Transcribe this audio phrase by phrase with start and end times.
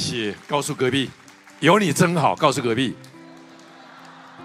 [0.00, 1.10] 谢，告诉隔壁，
[1.60, 2.34] 有你真好。
[2.34, 2.96] 告诉隔壁，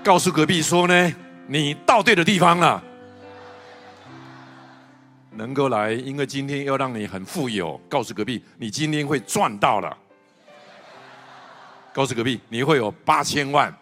[0.04, 1.14] 告诉隔壁说呢，
[1.48, 2.84] 你到对的地方了。
[5.32, 7.80] 能够来，因为今天要让你很富有。
[7.90, 9.98] 告诉隔壁，你今天会赚到了。
[11.94, 13.74] 告诉隔壁，你会有八千万，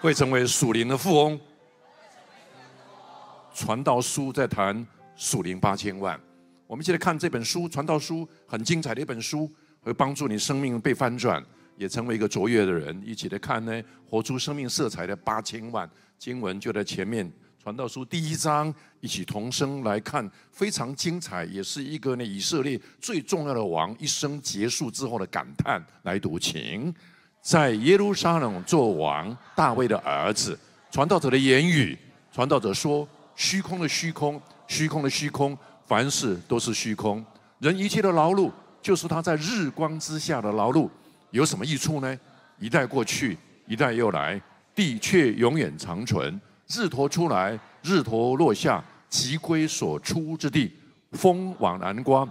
[0.00, 1.40] 会成为属灵的富翁。
[3.54, 6.18] 传道书在谈属灵八千万。
[6.66, 9.50] 我们现在看这本书《传道书》，很精彩的一本书，
[9.82, 11.42] 会帮助你生命被翻转，
[11.76, 13.02] 也成为一个卓越的人。
[13.04, 17.26] 一起来看呢，活出生命色彩的八千万经文就在前面，
[17.62, 25.82] 《传道书》第一章，一起同声来看，非常精彩，也是一个呢以色列最重要的王一生结束之后的感叹。
[26.02, 26.94] 来读，请
[27.40, 30.58] 在耶路撒冷做王，大卫的儿子。
[30.90, 31.96] 传道者的言语，
[32.32, 35.56] 传道者说：虚空的虚空，虚空的虚空。
[35.86, 37.24] 凡事都是虚空，
[37.58, 38.48] 人一切的劳碌，
[38.82, 40.88] 就是他在日光之下的劳碌，
[41.30, 42.18] 有什么益处呢？
[42.58, 44.40] 一代过去，一代又来，
[44.74, 46.40] 地却永远长存。
[46.68, 50.72] 日头出来，日头落下，即归所出之地。
[51.12, 52.28] 风往南刮，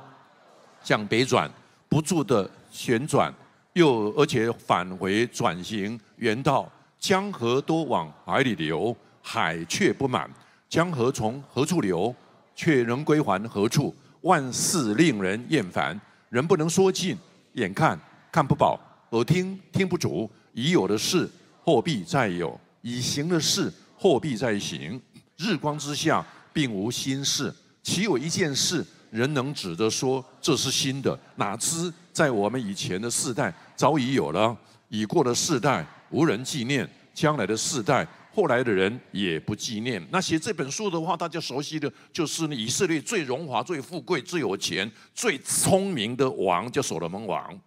[0.81, 1.51] 向北转，
[1.89, 3.33] 不住的旋转，
[3.73, 6.71] 又而且返回转型原道。
[6.97, 10.29] 江河都往海里流，海却不满。
[10.67, 12.13] 江河从何处流？
[12.55, 13.95] 却仍归还何处？
[14.21, 17.17] 万事令人厌烦，人不能说尽，
[17.53, 17.99] 眼看
[18.31, 18.79] 看不饱，
[19.11, 20.29] 耳听听不足。
[20.53, 21.29] 已有的事，
[21.63, 22.49] 或必再有；
[22.81, 24.99] 已行的事，或必再行。
[25.37, 27.53] 日光之下，并无新事。
[27.81, 31.17] 岂有一件事，人能指着说这是新的？
[31.35, 34.55] 哪知在我们以前的世代早已有了，
[34.89, 38.05] 已过的世代无人纪念，将来的世代。
[38.39, 40.01] 后来的人也不纪念。
[40.09, 47.61] 那写这本书的话，大家熟悉的就是以色列最荣华、最富贵、最有钱、最聪明的王，叫所罗门王。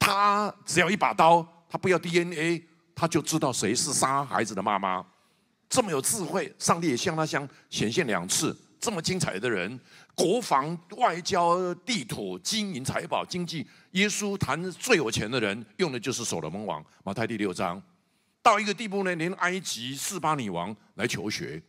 [0.00, 2.60] 他只要一把刀，他不要 DNA，
[2.92, 5.06] 他就知道谁是杀孩子的妈妈。
[5.68, 8.56] 这么有智慧，上帝也向他相显现两次。
[8.80, 9.78] 这么精彩的人，
[10.16, 16.84] 国防、外交、地土、金银财宝、经济，耶稣谈最有钱的人，用的就是所罗门王。
[17.04, 17.80] 马太第六章。
[18.42, 21.62] 到一个地步呢，连埃及四巴女王来求学，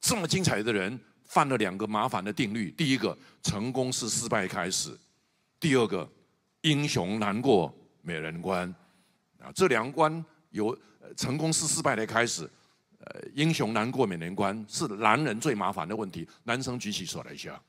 [0.00, 4.90] 这么精彩的人犯了两个麻烦的定律：第一个，成功是失败开始；
[5.60, 6.10] 第二个，
[6.62, 8.68] 英雄难过美人关。
[9.40, 10.76] 啊，这两关有
[11.16, 12.50] 成功是失败的开始，
[12.98, 16.28] 呃，英雄难过美人关是男人最麻烦的问题。
[16.42, 17.60] 男生举起手来一下，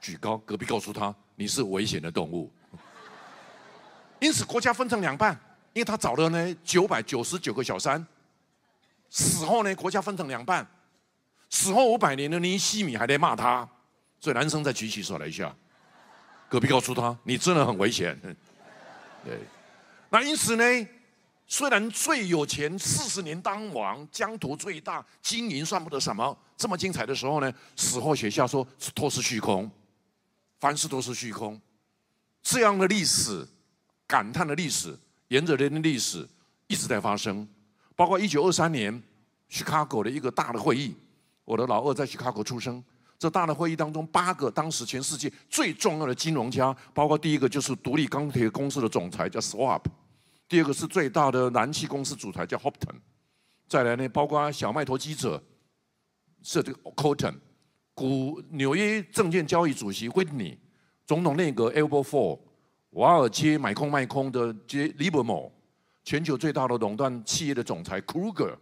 [0.00, 2.52] 举高，隔壁告诉他你是危险的动物。
[4.18, 5.38] 因此，国家分成两半。
[5.74, 8.04] 因为他找了呢九百九十九个小三，
[9.10, 10.66] 死后呢国家分成两半，
[11.50, 13.68] 死后五百年的尼西米还在骂他，
[14.20, 15.54] 所以男生再举起手来一下，
[16.48, 18.16] 隔壁告诉他你真的很危险，
[19.24, 19.38] 对，
[20.10, 20.88] 那因此呢，
[21.48, 28.64] 虽然最有钱四十年当王，疆土最大，金银算不得什么，这么精彩的时候呢，死后写下说
[28.94, 29.68] 都是虚空，
[30.60, 31.60] 凡事都是虚空，
[32.44, 33.44] 这样的历史，
[34.06, 34.96] 感叹的历史。
[35.28, 36.26] 沿着人类历史
[36.66, 37.46] 一直在发生，
[37.96, 39.02] 包括一九二三年
[39.50, 40.94] ，Chicago 的一个大的会议，
[41.44, 42.82] 我的老二在 Chicago 出生。
[43.16, 49.82] 这大的会议当中，八个当时全世界最重要的金融家，包括第一个就是独立钢铁公司的总裁叫 Swap，
[50.46, 52.96] 第二个是最大的燃气公司主裁叫 Hopton，
[53.66, 55.42] 再来呢，包括小麦投机者
[56.42, 57.36] 是这个 Cotton，
[57.94, 60.58] 股纽约证券交易主席 Whitney，
[61.06, 62.38] 总统内阁 Elbow Four。
[62.94, 65.50] 华尔街买空卖空的 J Livermore，
[66.04, 68.56] 全球最大的垄断企业的总裁 Kruger，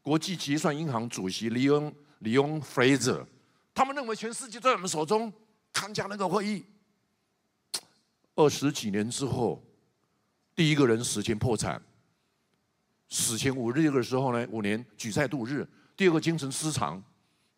[0.00, 3.26] 国际结算银行主席 Leon Leon Fraser，
[3.74, 5.32] 他们认为全世界在我们手中，
[5.72, 6.64] 参加那个会议。
[8.36, 9.60] 二十几年之后，
[10.54, 11.82] 第一个人死前破产，
[13.08, 17.02] 死前五日的时候呢，五年举债度日；第二个精神失常；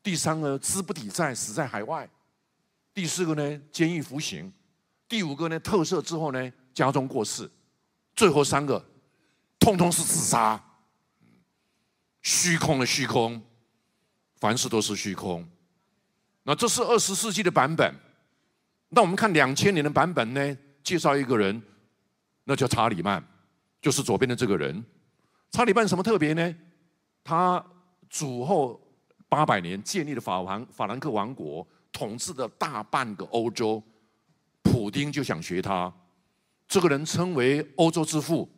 [0.02, 2.08] 第三个资不抵债，死在海外；
[2.94, 4.50] 第四个呢，监狱服刑。
[5.08, 7.46] 第五个呢，特赦之后呢，家中过世；
[8.16, 8.84] 最后三个，
[9.58, 10.62] 通通是自杀。
[12.22, 13.40] 虚空的虚空，
[14.36, 15.46] 凡事都是虚空。
[16.42, 17.94] 那这是二十世纪的版本。
[18.88, 20.56] 那我们看两千年的版本呢？
[20.82, 21.62] 介绍一个人，
[22.44, 23.22] 那叫查理曼，
[23.80, 24.84] 就是左边的这个人。
[25.50, 26.54] 查理曼什么特别呢？
[27.22, 27.64] 他
[28.08, 28.80] 主后
[29.28, 33.82] 八百年建立了法王法兰克王国，统治的大半个欧洲。
[34.64, 35.92] 普丁就想学他，
[36.66, 38.50] 这个人称为欧洲之父。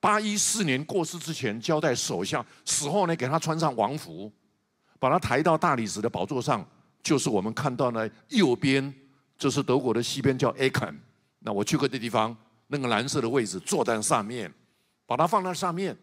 [0.00, 4.32] 八一四年过世之前，交代手下死后呢，给他穿上王服，
[4.98, 6.66] 把他抬到大理石的宝座上，
[7.04, 8.92] 就是我们看到呢右边，
[9.38, 10.98] 这是德国的西边叫 a 肯，
[11.38, 12.36] 那我去过的地方，
[12.66, 14.52] 那个蓝色的位置坐在上面，
[15.06, 15.96] 把它放在上面，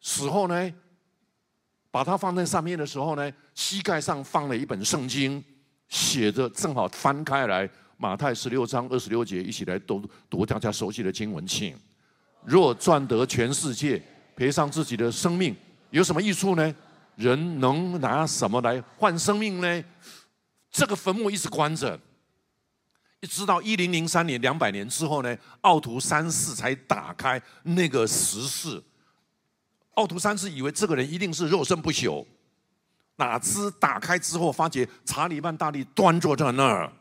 [0.00, 0.72] 死后呢，
[1.90, 5.44] 把它放在上面的时候呢，膝盖上放了一本圣经，
[5.88, 11.74] 写着正好翻开来，马太十六章二十六节，一起来读读大家熟悉的经文，请。
[12.44, 14.00] 若赚得全世界，
[14.36, 15.56] 赔上自己的生命，
[15.90, 16.74] 有什么益处呢？
[17.16, 19.84] 人能拿什么来换生命呢？
[20.70, 21.98] 这个坟墓一直关着，
[23.20, 28.82] 一直到一零零三年两百年之后呢，奥图三世才打开那个石室。
[29.94, 32.22] 奥图三世以为这个人一定是肉身不朽，
[33.16, 36.92] 哪知打开之后，发觉查理曼大帝端坐在那儿，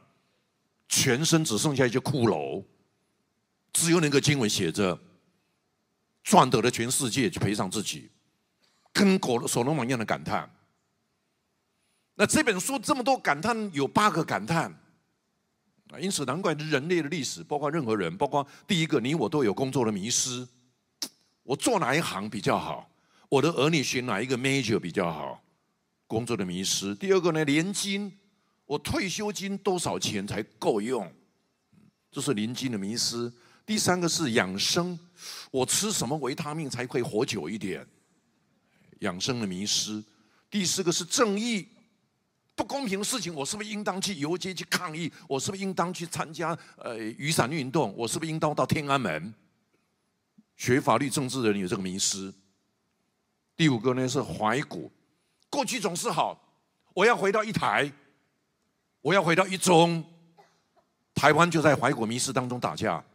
[0.87, 2.63] 全身只剩下一些骷髅，
[3.73, 4.99] 只有那个经文写着。
[6.23, 8.09] 赚得了全世界，就赔上自己，
[8.91, 10.51] 跟狗所罗门一样的感叹。
[12.15, 14.75] 那这本书这么多感叹，有八个感叹，
[16.01, 20.47] 因此难怪人类的历史，包括任何人，包括第一个你我都有工作的迷失。
[21.43, 22.89] 我做哪一行比较好？
[23.29, 25.43] 我的儿女选哪一个 major 比较好？
[26.07, 26.95] 工作的迷失。
[26.95, 28.11] 第二个呢，年金，
[28.65, 31.11] 我退休金多少钱才够用？
[32.11, 33.31] 这是年金的迷失。
[33.65, 34.97] 第三个是养生，
[35.51, 37.85] 我吃什么维他命才可以活久一点？
[38.99, 40.03] 养生的迷失。
[40.49, 41.67] 第四个是正义，
[42.55, 45.11] 不公平的事情，我是不是应当去游街去抗议？
[45.27, 47.93] 我是不是应当去参加呃雨伞运动？
[47.97, 49.33] 我是不是应当到天安门？
[50.55, 52.33] 学法律政治的人有这个迷失。
[53.57, 54.91] 第五个呢是怀古，
[55.49, 56.39] 过去总是好，
[56.93, 57.91] 我要回到一台，
[59.05, 60.03] 我要回到一中，
[61.13, 63.05] 台湾就在怀古迷失当中打架。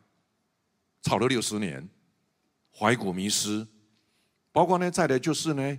[1.03, 1.89] 吵了六十年，
[2.73, 3.67] 怀古迷失，
[4.53, 5.79] 包括呢，再来就是呢，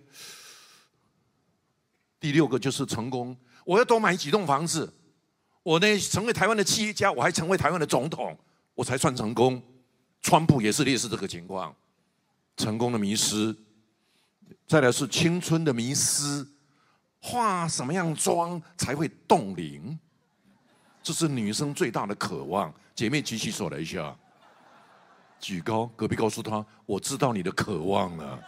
[2.20, 3.38] 第六个就是成功。
[3.64, 4.94] 我要多买几栋房子，
[5.64, 8.38] 我呢成为台湾的企业家，我还成为台湾的总统，
[8.76, 9.64] 我才算成功。
[10.22, 11.74] 川普也是类似这个情况，
[12.58, 13.56] 成功的迷失。
[14.68, 16.46] 再来是青春的迷失，
[17.22, 19.98] 化什么样妆才会冻龄？
[21.04, 22.74] 这是女生最大的渴望。
[22.94, 24.16] 姐妹举起手来一下。
[25.40, 28.40] 举高，隔壁告诉他：“我知道你的渴望了。”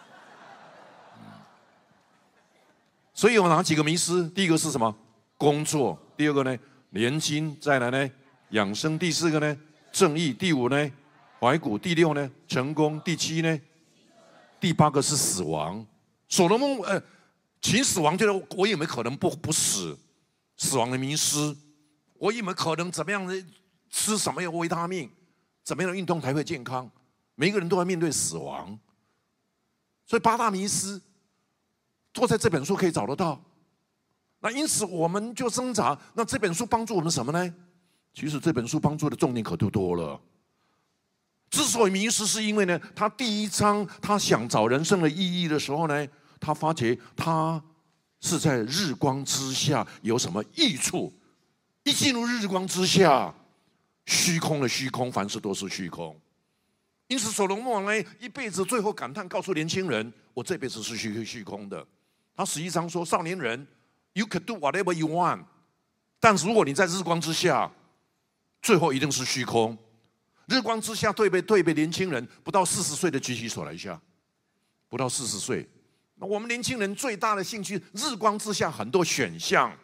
[3.16, 4.30] 所以有哪几个迷失？
[4.30, 4.96] 第一个是什么？
[5.38, 5.98] 工作。
[6.16, 6.56] 第二个呢？
[6.90, 7.56] 年轻。
[7.60, 8.12] 再来呢？
[8.50, 8.98] 养生。
[9.00, 9.58] 第四个呢？
[9.92, 10.32] 正义。
[10.34, 10.92] 第五呢？
[11.40, 11.78] 怀古。
[11.78, 12.30] 第六呢？
[12.48, 13.02] 成功。
[13.02, 13.60] 第七呢？
[14.60, 15.84] 第八个是死亡。
[16.30, 17.02] 所罗门呃，
[17.64, 19.98] 秦死亡，就是我有没有可能不不死？
[20.58, 21.56] 死亡的迷失，
[22.16, 23.44] 我有没有可能怎么样的
[23.90, 25.10] 吃什么样维他命？
[25.64, 26.92] 怎么样的运动才会健康？
[27.36, 28.78] 每个人都要面对死亡，
[30.06, 31.02] 所以八大迷失，
[32.14, 33.42] 坐在这本书可以找得到。
[34.42, 35.98] 那因此我们就挣扎。
[36.14, 37.56] 那这本书帮助我们什么呢？
[38.14, 40.20] 其实这本书帮助的重点可就多了。
[41.50, 46.08] 之所以迷失，是因为呢，他第一章他想找人生的意义的时候呢，
[46.44, 47.62] 他发觉他
[48.20, 51.12] 是在日光之下有什么益处？
[51.84, 53.34] 一进入日光之下。
[54.06, 56.20] 虚空的虚空，凡事都是虚空。
[57.08, 61.88] 因此，所罗门王呢，一辈子最后感叹，告诉年轻人：“我这辈子是虚虚空的。”
[62.36, 63.66] 他十一章说：“少年人
[64.12, 65.46] ，you can do whatever you want，
[66.20, 67.72] 但是如果你在日光之下，
[68.62, 69.78] 最后一定是虚空。
[70.48, 73.98] 日光之下，对被对被年轻人不到四十岁的举起手来一下，
[74.90, 75.66] 不到四十岁。
[76.26, 79.76] 我们年轻人最大的兴趣，日光之下很多选项。”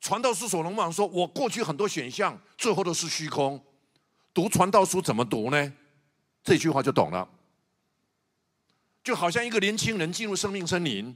[0.00, 3.60] 传道书所罗门说：“我过去很多选项，最后都是虚空。
[4.32, 5.72] 读传道书怎么读呢？
[6.44, 7.28] 这句话就懂了。
[9.02, 11.14] 就好像一个年轻人进入生命森林，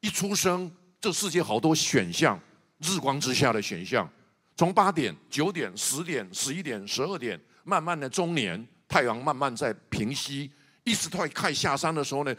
[0.00, 2.38] 一出生，这世界好多选项，
[2.78, 4.08] 日光之下的选项。
[4.56, 10.50] 从八点、九点、十点、十一点、十二点，慢慢的中年，太阳慢慢在平息，
[10.88, 12.34] 一直到快下山的时候呢，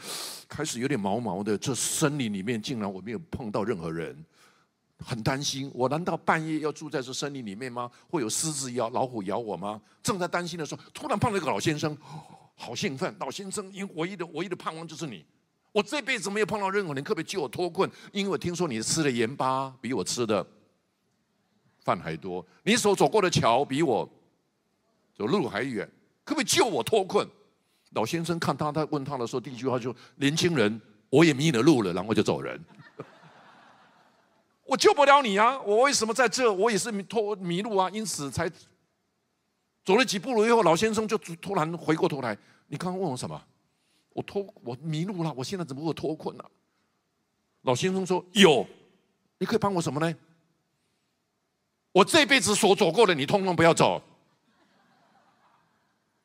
[0.48, 1.58] 开始有点毛毛的。
[1.58, 4.16] 这森林里面竟然我没有碰到任何人。”
[5.02, 7.90] 很担心，我难道半夜要住在这森林里面吗？
[8.10, 9.80] 会有狮子咬、老虎咬我吗？
[10.04, 11.98] 正在担心的时候，突然碰到一个老先生，
[12.54, 13.16] 好兴奋！
[13.18, 15.26] 老先生，因唯一的、唯一的盼望就是你。
[15.72, 17.90] 我这辈子没有碰到任何人，可不可以救我脱困？
[18.12, 20.46] 因为我听说你吃的盐巴比我吃的
[21.80, 24.06] 饭还多，你所走过的桥比我
[25.16, 25.90] 走路还远，
[26.26, 27.26] 可不可以救我脱困？
[27.92, 30.80] 老先生看他，他问他的时候，第一句话就：“年轻人，
[31.10, 32.60] 我也迷了路了。”然后就走人。
[34.66, 35.60] 我救不了你啊！
[35.62, 36.52] 我为什么在这？
[36.54, 38.48] 我也是迷脱迷路啊，因此才
[39.84, 42.38] 走了几步路以后，老先生就突然回过头来
[42.70, 43.42] ：“你刚刚问我什么？
[44.14, 46.44] 我脱我迷路了，我现在怎么会脱困呢？”
[47.64, 48.68] 老先生说：“有，
[49.40, 50.16] 你可以帮我什么呢？
[51.92, 54.00] 我这辈子所走过的，你通通不要走。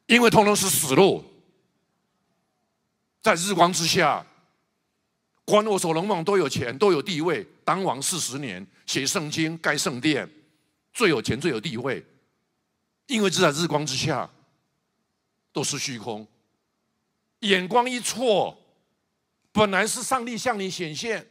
[0.07, 1.25] 因为通通是死路，
[3.25, 4.23] 在日光之下，
[5.47, 10.29] 关我所能忘，都有钱，都有地位，当王四十年，写圣经，盖圣殿，
[10.93, 12.05] 最有钱，最有地位，
[13.07, 14.31] 因为是在日光之下，
[15.55, 16.29] 都是虚空。
[17.41, 18.55] 眼光一错，
[19.53, 21.27] 本来是上帝向你显现，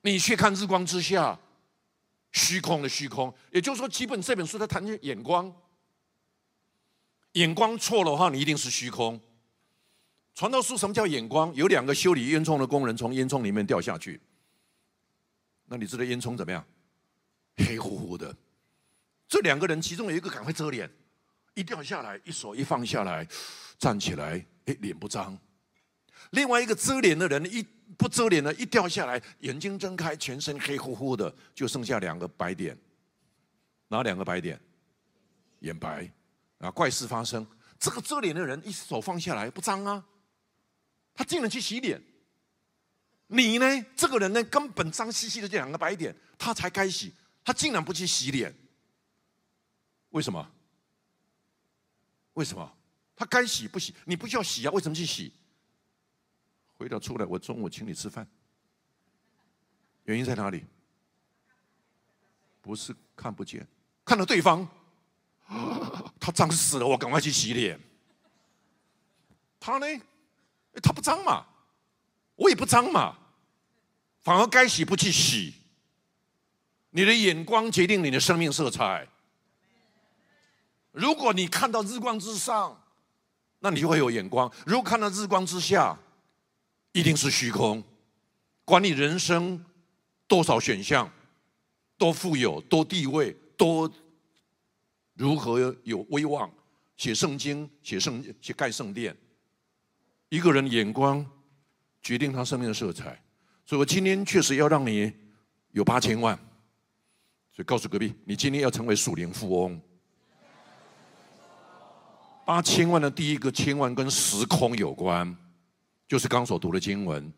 [0.00, 1.38] 你去看日光之下，
[2.32, 3.30] 虚空的虚空。
[3.50, 5.54] 也就是说，基本这本书在谈眼光。
[7.32, 9.20] 眼光错的话，你一定是虚空。
[10.38, 11.52] 传道书什么叫眼光？
[11.56, 14.20] 有两个修理烟囱的工人从烟囱里面掉下去，
[15.64, 16.64] 那你知道烟囱怎么样？
[17.56, 18.32] 黑乎乎的。
[19.26, 20.88] 这两个人其中有一个赶快遮脸，
[21.54, 23.26] 一掉下来，一手一放下来，
[23.78, 25.36] 站起来，哎，脸不脏。
[26.30, 27.60] 另外一个遮脸的人一
[27.96, 32.78] 不遮脸的，一掉下来，眼睛睁开，全身黑乎乎的，就剩下两个白点。
[33.88, 34.56] 哪两个白点？
[35.62, 36.08] 眼白。
[36.58, 36.70] 啊！
[36.70, 37.44] 怪事发生，
[37.80, 40.04] 这个遮脸的人一手放下来不脏啊，
[41.18, 42.00] 他竟然去洗脸。
[43.26, 43.66] 你呢？
[43.96, 47.12] 这个人呢，根本脏兮兮的这两个白点，他才该洗，
[47.44, 48.54] 他竟然不去洗脸，
[50.10, 50.48] 为什么？
[52.34, 52.72] 为什么？
[53.16, 53.92] 他该洗不洗？
[54.04, 55.32] 你不需要洗啊，为什么去洗？
[56.76, 58.24] 回到出来，我中午请你吃饭，
[60.04, 60.64] 原因在哪里？
[62.62, 63.66] 不是看不见，
[64.04, 64.66] 看到对方。
[66.20, 67.80] 他脏死了，我赶快去洗脸。
[69.58, 69.86] 他呢？
[70.82, 71.46] 他不脏嘛，
[72.36, 73.16] 我也不脏嘛，
[74.20, 75.54] 反而该洗不去洗。
[76.90, 79.06] 你的眼光决定你的生命色彩。
[80.92, 82.82] 如果你看到日光之上，
[83.60, 85.98] 那你就会有眼光；如果看到日光之下，
[86.92, 87.82] 一定是虚空。
[88.64, 89.64] 管你人生
[90.26, 91.10] 多少选项，
[91.96, 93.90] 多富有，多地位，多。
[95.14, 96.50] 如何有威望？
[96.96, 99.16] 写圣经，写圣，写盖圣殿。
[100.28, 101.24] 一个人眼光
[102.02, 103.22] 决定他生命的色彩。
[103.64, 105.12] 所以我今天确实要让你
[105.72, 106.38] 有八千万。
[107.52, 109.80] 所以告诉隔壁，你今天要成为属灵富翁。
[112.44, 115.36] 八千万的第一个千万跟时空有关，
[116.06, 117.30] 就是刚所读的经文。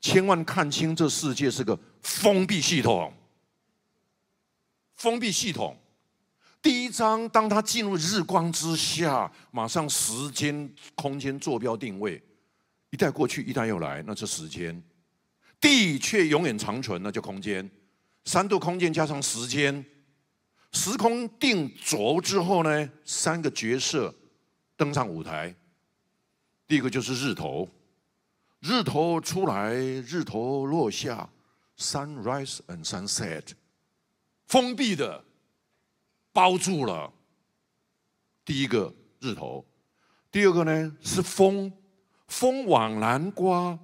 [0.00, 3.12] 千万看清这世界是个封闭系统，
[4.94, 5.76] 封闭系统。
[6.64, 12.18] 第一章，当他进入日光之下，马上时间、空间坐标定位，
[12.88, 14.74] 一代过去，一代又来，那是时间；
[15.60, 17.70] 地却永远长存，那叫空间。
[18.24, 19.84] 三度空间加上时间，
[20.72, 24.14] 时空定轴之后呢，三个角色
[24.74, 25.54] 登上舞台。
[26.66, 27.68] 第一个就是日头，
[28.60, 31.28] 日头出来，日头落下
[31.76, 33.48] ，sunrise and sunset，
[34.46, 35.22] 封闭的。
[36.34, 37.10] 包住了。
[38.44, 39.64] 第一个日头，
[40.30, 41.72] 第二个呢是风，
[42.26, 43.78] 风往南刮，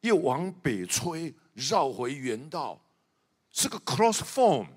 [0.00, 2.80] 又往北吹，绕回原道，
[3.50, 4.68] 是个 cross form。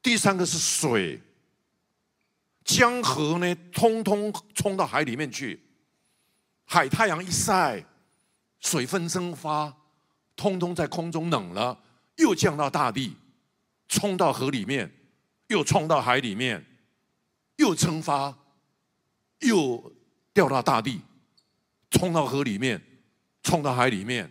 [0.00, 1.20] 第三个是水，
[2.64, 5.60] 江河呢通通冲到海里面去，
[6.64, 7.84] 海太阳一晒，
[8.60, 9.76] 水分蒸发，
[10.36, 11.82] 通通在空中冷了，
[12.16, 13.16] 又降到大地，
[13.88, 14.90] 冲到河里面。
[15.48, 16.64] 又冲到海里面，
[17.56, 18.36] 又蒸发，
[19.40, 19.92] 又
[20.32, 21.00] 掉到大地，
[21.90, 22.80] 冲到河里面，
[23.42, 24.30] 冲到海里面。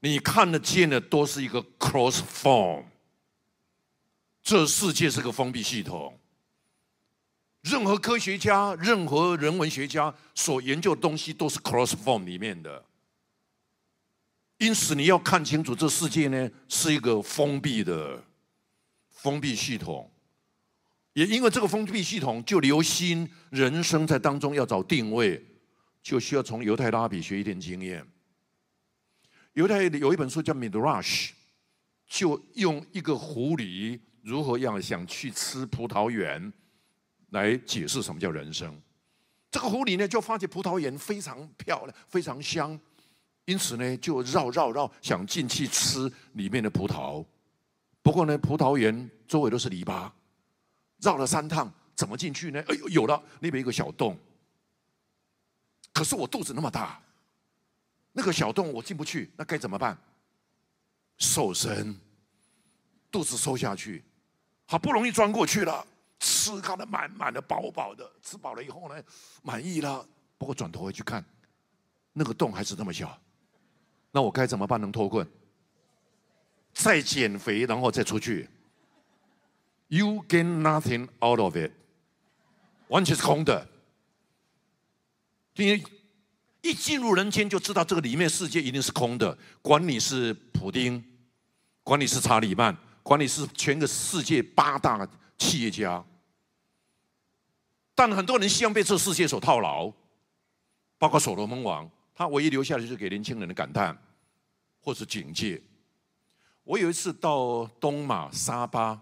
[0.00, 2.84] 你看得见的都是一个 cross form。
[4.42, 6.18] 这世界是个封闭系统，
[7.60, 12.82] 任何科学家、任何人文学家所研究的东西都是 cross form 里面的。
[14.56, 18.24] 因此，你要看清楚，这世界呢是一个封闭的。
[19.22, 20.10] 封闭系统，
[21.12, 25.44] 也因为这个封闭系统，就留心人生在当中要找定位，
[26.02, 28.02] 就需要从犹太拉比学一点经验。
[29.52, 31.28] 犹太有一本书叫《Midrash》，
[32.06, 36.50] 就用一个狐狸如何样想去吃葡萄园，
[37.30, 38.80] 来解释什么叫人生。
[39.50, 42.78] 这个狐狸呢，就发现葡萄园非常漂亮，非常香，
[43.44, 47.22] 因此呢，就绕绕绕想进去吃里面的葡萄。
[48.02, 50.10] 不过呢，葡萄园周围都是篱笆，
[50.98, 52.62] 绕了三趟，怎么进去呢？
[52.68, 54.18] 哎呦，有了，那边一个小洞。
[55.92, 57.00] 可是我肚子那么大，
[58.12, 59.98] 那个小洞我进不去，那该怎么办？
[61.18, 61.94] 瘦身，
[63.10, 64.02] 肚子收下去，
[64.66, 65.86] 好不容易钻过去了，
[66.18, 69.02] 吃搞得满满的、饱饱的，吃饱了以后呢，
[69.42, 70.06] 满意了。
[70.38, 71.22] 不过转头回去看，
[72.14, 73.20] 那个洞还是那么小，
[74.10, 74.80] 那我该怎么办？
[74.80, 75.28] 能脱困？
[76.82, 78.48] 再减肥，然后再出去。
[79.88, 81.72] You gain nothing out of it。
[82.88, 83.68] 完全是空的。
[85.56, 85.84] 因为
[86.62, 89.36] 一进入人间，就知道这个里面世界一定是空的。
[89.60, 91.04] 管你是普丁，
[91.82, 95.06] 管你是查理曼，管你是全个世界八大
[95.36, 96.02] 企业家，
[97.94, 99.92] 但很多人希望被这世界所套牢，
[100.98, 103.96] 包括所罗门王，他唯一留下的就是给年轻人的感叹，
[104.80, 105.60] 或是警戒。
[106.64, 109.00] 我有一次到东马沙巴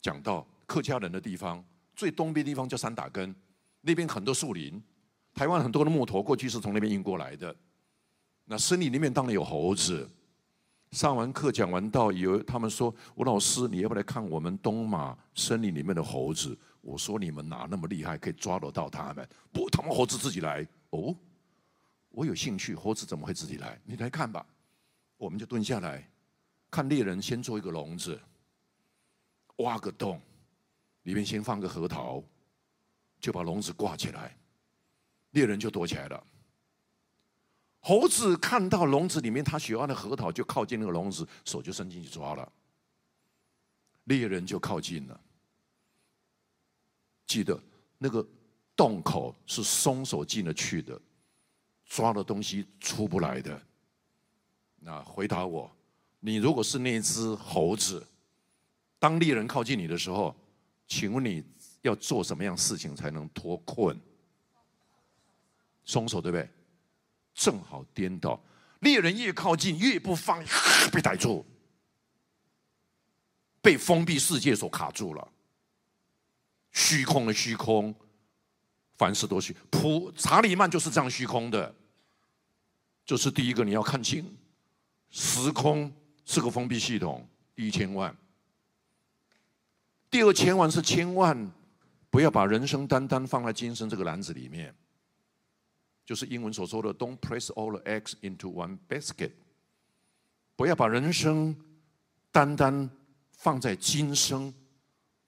[0.00, 3.34] 讲到客家人的地方，最东边地方叫三打根，
[3.80, 4.82] 那边很多树林。
[5.32, 7.54] 台湾很多的木头过去是从那边运过来的。
[8.44, 10.08] 那森林里面当然有猴子。
[10.90, 19.28] 上完课讲完道，有他们说：“吴老师，你要不来看我们东马森林里面的猴子？”我说：“你们哪那么厉害，可以抓得到他们？
[19.52, 21.14] 不，他们猴子自己来。”哦，
[22.08, 23.80] 我有兴趣，猴子怎么会自己来？
[23.84, 24.44] 你来看吧。
[25.16, 26.10] 我们就蹲下来，
[26.70, 28.18] 看猎人先做一个笼子，
[29.56, 30.20] 挖个洞，
[31.02, 32.22] 里面先放个核桃，
[33.18, 34.36] 就把笼子挂起来。
[35.32, 36.26] 猎人就躲起来了。
[37.80, 42.52] 猴子看到笼子里面他喜欢的核桃，就靠近那个笼子，手就伸进去抓了。
[44.04, 45.20] 猎人就靠近了。
[47.26, 47.62] 记得
[47.96, 48.26] 那个
[48.74, 51.00] 洞口是松手进得去的，
[51.84, 53.62] 抓的东西出不来的。
[54.80, 55.70] 那回答我，
[56.20, 58.06] 你如果是那只猴子，
[58.98, 60.36] 当猎人靠近你的时候，
[60.86, 61.42] 请问你
[61.82, 63.98] 要做什么样事情才能脱困？
[65.84, 66.48] 松手对不对？
[67.34, 68.38] 正好颠倒，
[68.80, 70.44] 猎人越靠近越不放，
[70.92, 71.44] 被逮住，
[73.62, 75.26] 被封闭世界所卡住了。
[76.72, 77.94] 虚空的虚空，
[78.96, 79.56] 凡事都虚。
[79.70, 81.74] 普查理曼就是这样虚空的，
[83.06, 84.36] 就是第一个你要看清，
[85.10, 85.90] 时空
[86.30, 87.26] 是个封闭系统。
[87.56, 88.16] 第一千万，
[90.08, 91.50] 第二千万是千万
[92.08, 94.72] 不要把人生单单放在今生这个篮子里面。
[96.06, 99.32] 就是英文所说的 "Don't place all the eggs into one basket"，
[100.54, 101.56] 不要把人生
[102.30, 102.88] 单单
[103.32, 104.54] 放在今生。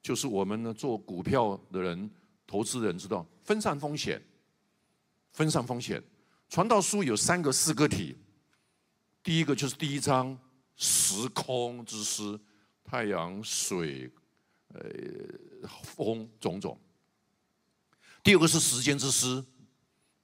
[0.01, 2.09] 就是我们呢做股票的人、
[2.47, 4.23] 投资人知道分散风险，
[5.33, 6.01] 分散风险。
[6.49, 8.17] 传道书有三个四个体，
[9.21, 10.39] 第一个就是第一章
[10.77, 12.39] 时空之师，
[12.85, 14.11] 太阳、水、
[14.69, 14.81] 呃
[15.83, 16.79] 风种种。
[18.23, 19.45] 第二个是时间之师。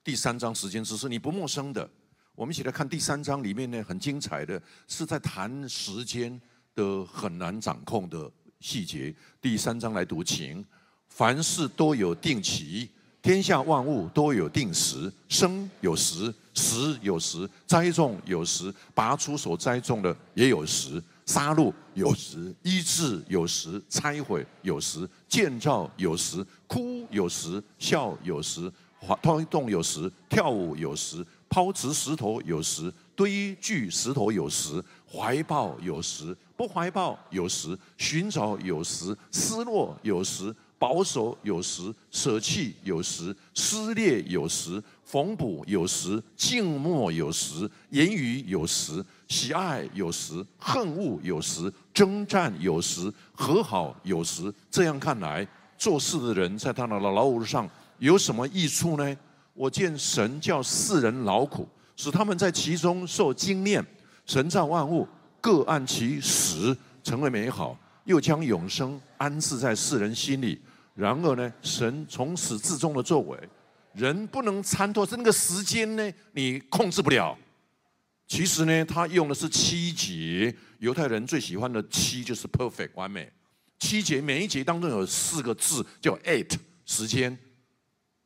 [0.04, 1.88] 第三章时间知识你不陌生的，
[2.34, 6.40] 我们一起来看第三章里面呢很精彩的是在谈时间
[6.74, 8.30] 的很难掌控的
[8.60, 9.14] 细节。
[9.40, 10.64] 第三章来读情，
[11.08, 28.72] 凡事都有定期，天下万物都有定时，生有时，死有时，栽种有时，拔出所栽种的也有时，杀戮有时，医治有时，拆毁有时，建造有时，哭有时，笑有时。
[29.22, 54.54] 推动有时，跳舞有时，抛掷石头有时，堆聚石头有时，怀抱有时，不怀抱有时，寻找有时，失落有时，保守有时，舍弃有时，撕裂有时，缝补有时，静默有时，言语有时，喜爱有时，恨恶有时，征战有时，和好有时。
[54.70, 57.68] 这样看来，做事的人在他的劳碌上。
[57.98, 59.16] 有什么益处呢？
[59.54, 63.84] 我见神叫世人劳苦，使他们在其中受精炼。
[64.24, 65.08] 神造万物，
[65.40, 70.60] 各按其时成为美好，又将永生安置在世人心里。
[70.98, 73.38] 然而呢，神从始至终的作为，
[73.92, 75.06] 人不能参透。
[75.06, 77.38] 这个时间呢，你控制不了。
[78.26, 83.32] 其实呢，他用的是七节，犹太人最喜欢的七就是 perfect 完美。
[83.78, 87.38] 七节每一节当中有四个字叫 eight 时间。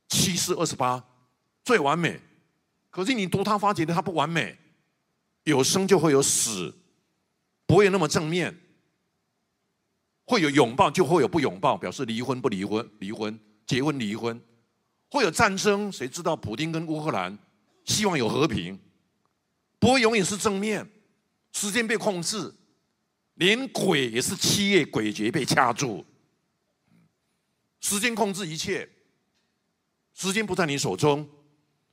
[0.08, 1.04] 七四二十八，
[1.62, 2.18] 最完美。
[2.88, 4.56] 可是你读他发觉的，他不完美。
[5.44, 6.74] 有生就会有死，
[7.66, 8.56] 不会那么正面。
[10.24, 14.40] 会有拥抱，就会有不拥抱，表示离婚不离婚，离婚结婚离婚。
[15.11, 17.37] 会有战争，谁知道普京跟乌克兰
[17.85, 18.78] 希望有和平，
[19.78, 20.88] 不会永远是正面。
[21.52, 22.50] 时间被控制，
[23.35, 26.04] 连鬼也是七夜鬼节被掐住。
[27.80, 28.88] 时间控制一切。
[30.14, 31.28] 时间不在你手中，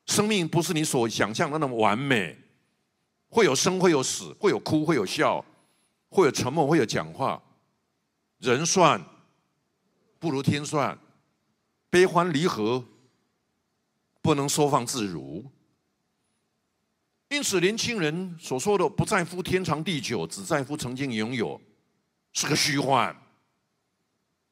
[0.05, 2.37] 生命不是你所想象的那么完美，
[3.29, 5.43] 会有生，会有死，会有哭，会有笑，
[6.09, 7.41] 会有沉默，会有讲话。
[8.39, 9.01] 人算
[10.17, 10.97] 不如天算，
[11.89, 12.83] 悲欢离合
[14.21, 15.45] 不能收放自如。
[17.29, 21.61] 因此，年轻人所说的“不在乎天长地久，只在乎曾经拥有”，
[22.33, 23.15] 是个虚幻。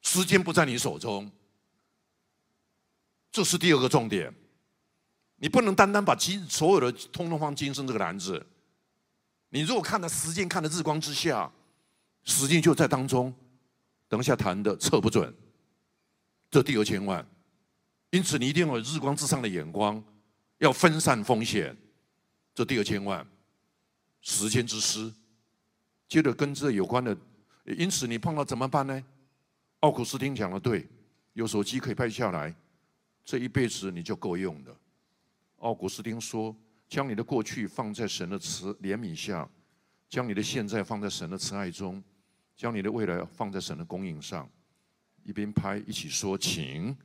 [0.02, 1.32] 时间不在你手中。
[3.32, 4.34] 这是第二个重点。
[5.38, 8.45] 你不能单单把今所有的通通放今生这个篮子。
[9.50, 11.52] 你如果看的时间，看的日光之下，
[12.23, 13.34] 时间就在当中。
[14.08, 15.34] 等一下谈的测不准，
[16.50, 17.26] 这第二千万。
[18.10, 20.02] 因此，你一定要有日光之上的眼光，
[20.60, 21.76] 要分散风险。
[22.56, 23.28] 这第二千万，
[24.22, 25.13] 时间之师。
[26.08, 27.15] 接着跟这有关的，
[27.65, 29.04] 因此你碰到怎么办呢？
[29.82, 30.88] 奥古斯丁讲的对，
[31.34, 32.56] 有手机可以拍下来，
[33.26, 34.74] 这一辈子你就够用的。
[35.58, 36.56] 奥古斯丁说
[36.88, 39.48] ：“将你的过去放在神的慈怜悯下，
[40.08, 42.02] 将你的现在放在神的慈爱中，
[42.58, 44.50] 将你的未来放在神的供应上。”
[45.24, 46.98] 一边拍一起说：“情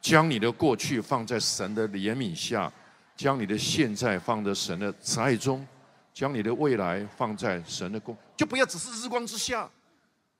[0.00, 2.72] 将你的过去放在神的怜悯下，
[3.16, 5.66] 将你的现在放在神的慈爱中，
[6.12, 9.70] 将你的未来放在神的供，就不要只是日光之下，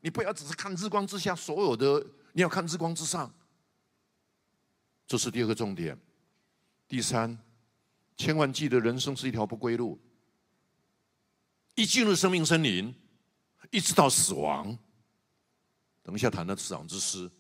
[0.01, 3.33] 你不要只是看日光之下所有的，你要看日光之上。
[5.07, 5.97] 这是第二个重点。”
[6.89, 7.39] 第三，
[8.17, 9.97] 千万记得，人生是一条不归路。
[11.77, 12.93] 一进入生命森林，
[13.71, 14.77] 一直到死亡。
[16.03, 17.31] 等一下谈到死亡之诗。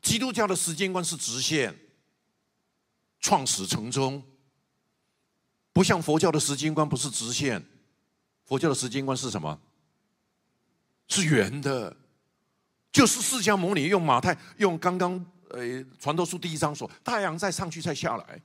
[0.00, 1.78] 基督教的时间观是直线，
[3.20, 4.22] 创始成终，
[5.72, 7.64] 不像佛教的时间观不是直线。
[8.44, 9.60] 佛教的时间观是什么？
[11.08, 11.96] 是圆的，
[12.90, 18.42] 就是释迦牟尼用马太用刚刚呃传道书第一章说，太阳再上去再下来。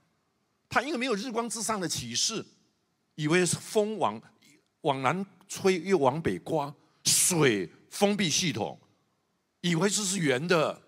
[0.70, 2.46] 他因为没有日光之上的启示，
[3.16, 4.22] 以为是风往
[4.82, 6.74] 往南吹又往北刮，
[7.36, 8.80] 水封闭系统，
[9.62, 10.82] 以为这是圆的，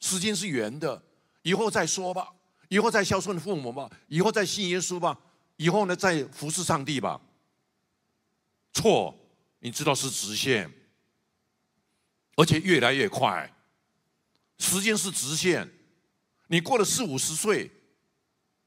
[0.00, 1.02] 时间是圆的，
[1.42, 2.28] 以后再说吧，
[2.68, 5.18] 以后再孝顺父母吧，以后再信耶稣吧，
[5.56, 7.20] 以后呢再服侍上帝吧。
[8.72, 9.16] 错，
[9.60, 10.70] 你知道是直线，
[12.36, 13.50] 而且越来越快，
[14.58, 15.68] 时间是直线，
[16.48, 17.70] 你过了四五十岁。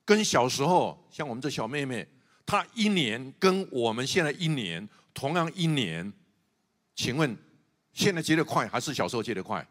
[0.05, 2.05] 跟小时候，像我们这小妹妹，
[2.45, 6.11] 她一年跟我们现在一年同样一年，
[6.95, 7.37] 请问
[7.91, 9.65] 现在结得快还是小时候结得快？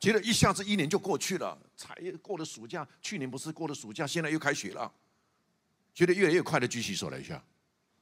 [0.00, 4.92] 结得一下子一年就过去了，才过了暑假，去年不是过了暑假，现在又开学了，
[5.92, 7.42] 觉得越来越快的举起手来一下，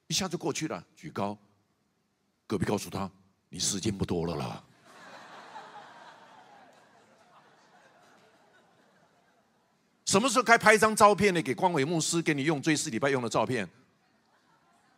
[0.06, 1.36] 一下就过去了，举高。
[2.46, 3.10] 隔壁告诉他，
[3.48, 4.64] 你时间不多了啦。
[10.04, 11.40] 什么时候该拍一张照片呢？
[11.40, 13.68] 给光伟牧师给你用追思礼拜用的照片，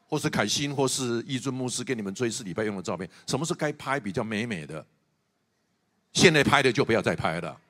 [0.08, 3.08] 或是凯欣，或是义尊牧师给你们追思礼拜用的照片。
[3.26, 4.84] 什么是该拍比较美美的？
[6.14, 7.60] 现在拍的就不要再拍了，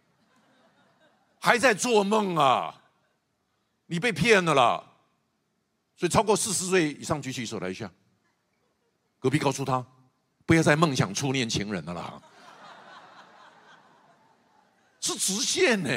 [1.40, 2.82] 还在做梦啊！
[3.86, 4.84] 你被骗了啦！
[5.96, 7.90] 所以超过四十岁以上举起手来一下。
[9.18, 9.84] 隔壁告诉他，
[10.46, 12.22] 不要再梦想初恋情人了啦，
[15.00, 15.90] 是直线呢。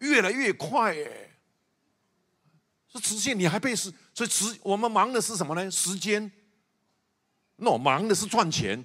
[0.00, 1.23] 越来越快哎，
[2.94, 5.68] 是直线，你还被是，所以时我们忙的是什么呢？
[5.70, 6.30] 时间，
[7.56, 8.82] 那我忙的是赚钱。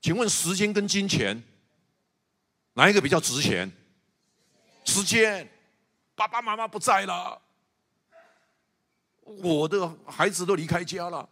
[0.00, 1.42] 请问时间跟金钱，
[2.74, 3.70] 哪一个比较值钱？
[4.84, 5.46] 时间，
[6.14, 7.42] 爸爸妈妈不在了，
[9.24, 11.28] 我的孩子都离开家了，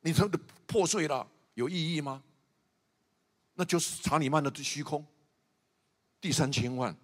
[0.00, 2.22] 你说的破碎了，有意义吗？
[3.54, 5.04] 那就是查理曼的虚空，
[6.20, 6.96] 第三千万。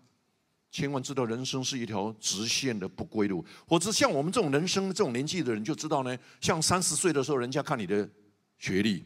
[0.75, 3.47] 千万知道，人生是一条直线的不归路。
[3.65, 6.19] 或者像我们这种人生这种年纪的人，就知道呢。
[6.41, 8.11] 像三十岁的时候，人家看你的
[8.59, 9.05] 学历；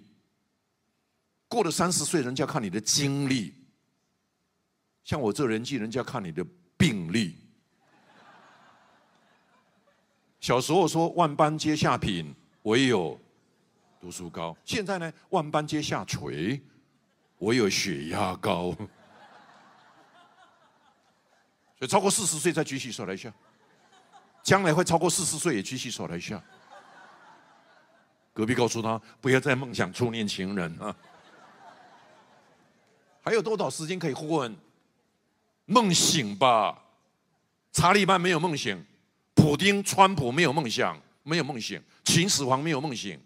[1.46, 3.52] 过了三十岁，人家看你的经历。
[5.04, 6.42] 像我这人纪，人家看你的
[6.78, 7.36] 病历。
[10.40, 13.20] 小时候说万般皆下品，唯有
[14.00, 14.56] 读书高。
[14.64, 16.58] 现在呢，万般皆下垂，
[17.40, 18.74] 唯有血压高。
[21.78, 23.32] 所以超过四十岁再举起手来一下，
[24.42, 26.42] 将来会超过四十岁也举起手来一下。
[28.32, 30.94] 隔壁告诉他不要再梦想初恋情人啊！
[33.22, 34.56] 还有多少时间可以混？
[35.66, 36.82] 梦醒吧！
[37.72, 38.84] 查理曼没有梦醒，
[39.34, 43.20] 普丁、川普没有梦想，没有梦醒，秦始皇没有梦醒。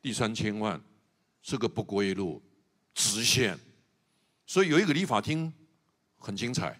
[0.00, 0.80] 第三千万
[1.42, 2.40] 是个不归路，
[2.94, 3.58] 直线。
[4.46, 5.52] 所以有一个理发厅。
[6.26, 6.76] 很精彩，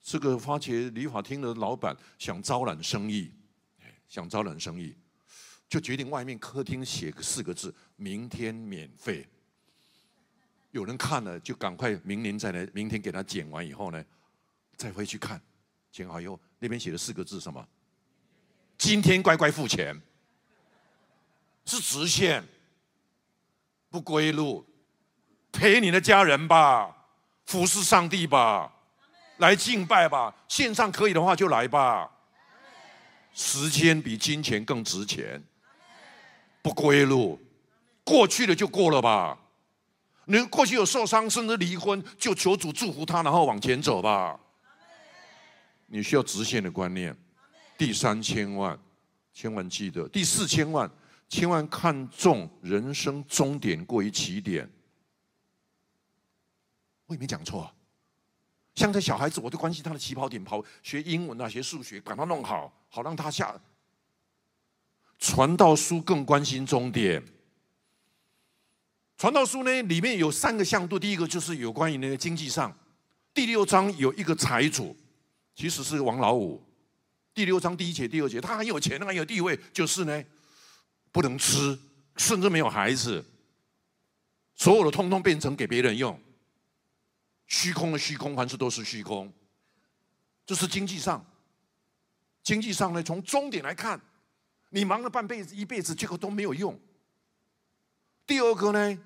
[0.00, 3.32] 这个发觉理发厅的老板想招揽生意，
[4.08, 4.96] 想招揽生意，
[5.68, 9.26] 就决定外面客厅写个四个字：明天免费。
[10.70, 14.04] 有人看了就赶快明年再来，明天给他剪完以后呢，
[14.76, 15.42] 再回去看，
[15.90, 17.66] 剪好以后那边写的四个字什么？
[18.78, 20.00] 今天乖乖付钱，
[21.64, 22.44] 是直线，
[23.90, 24.64] 不归路，
[25.50, 27.01] 陪你的家人吧。
[27.46, 28.72] 服侍上帝吧，
[29.38, 32.10] 来敬拜吧，线上可以的话就来吧。
[33.34, 35.42] 时间比金钱更值钱，
[36.62, 37.40] 不归路，
[38.04, 39.38] 过去了就过了吧。
[40.24, 44.38] 你过去有受伤，甚至离婚，就求主祝福他，然后往前走吧。
[45.86, 47.14] 你需要直线的观念。
[47.76, 48.78] 第三千万，
[49.34, 50.88] 千万记得；第四千万，
[51.28, 54.70] 千万看重人生终点过于起点。
[57.12, 57.62] 我也没讲错。
[57.62, 57.74] 啊
[58.74, 63.54] 像这小孩子，我都关心他的起跑点，跑学英文啊，学数学，把他弄好，好让他下。
[65.18, 67.22] 传道书更关心终点。
[69.18, 72.74] 传道书呢，里面有三个向度，第一个就是有关于那个经济上。
[73.34, 74.96] 第六章有一个财主，
[75.54, 76.66] 其实是王老五。
[77.34, 80.24] 第六章第一节、第二节，他很有钱，很有地位，就是呢，
[81.10, 81.78] 不能吃，
[82.16, 83.22] 甚至没有孩子，
[84.54, 86.18] 所有的通通变成给别人用。
[87.52, 89.30] 虚空的虚空，凡事都是虚空。
[90.46, 91.22] 这是经济上，
[92.42, 94.00] 经济上呢，从终点来看，
[94.70, 96.80] 你忙了半辈子、一辈子，结果都没有用。
[98.26, 98.98] 第二个呢，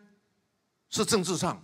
[0.88, 1.60] 是政治上。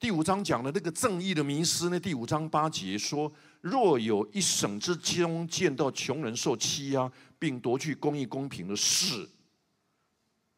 [0.00, 3.30] 第五章讲的那个正义的迷失呢，第五章八节说。
[3.60, 9.30] 若有一省之中见到穷人受欺压，并夺去公义公平的事，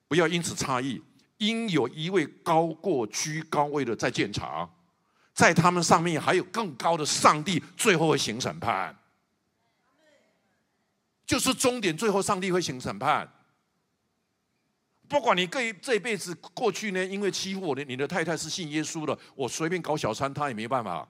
[0.09, 1.02] 不要因此差异，
[1.37, 4.66] 应有一位高过居高位的在监察，
[5.35, 8.97] 在他们上面还有更高的上帝，最后会行审判，
[11.27, 13.29] 就是终点，最后上帝会行审判。
[15.09, 21.07] 不管你这这一辈子过去呢，因为欺负我的你的太太是信耶稣的，我随便搞小三，他也没办法。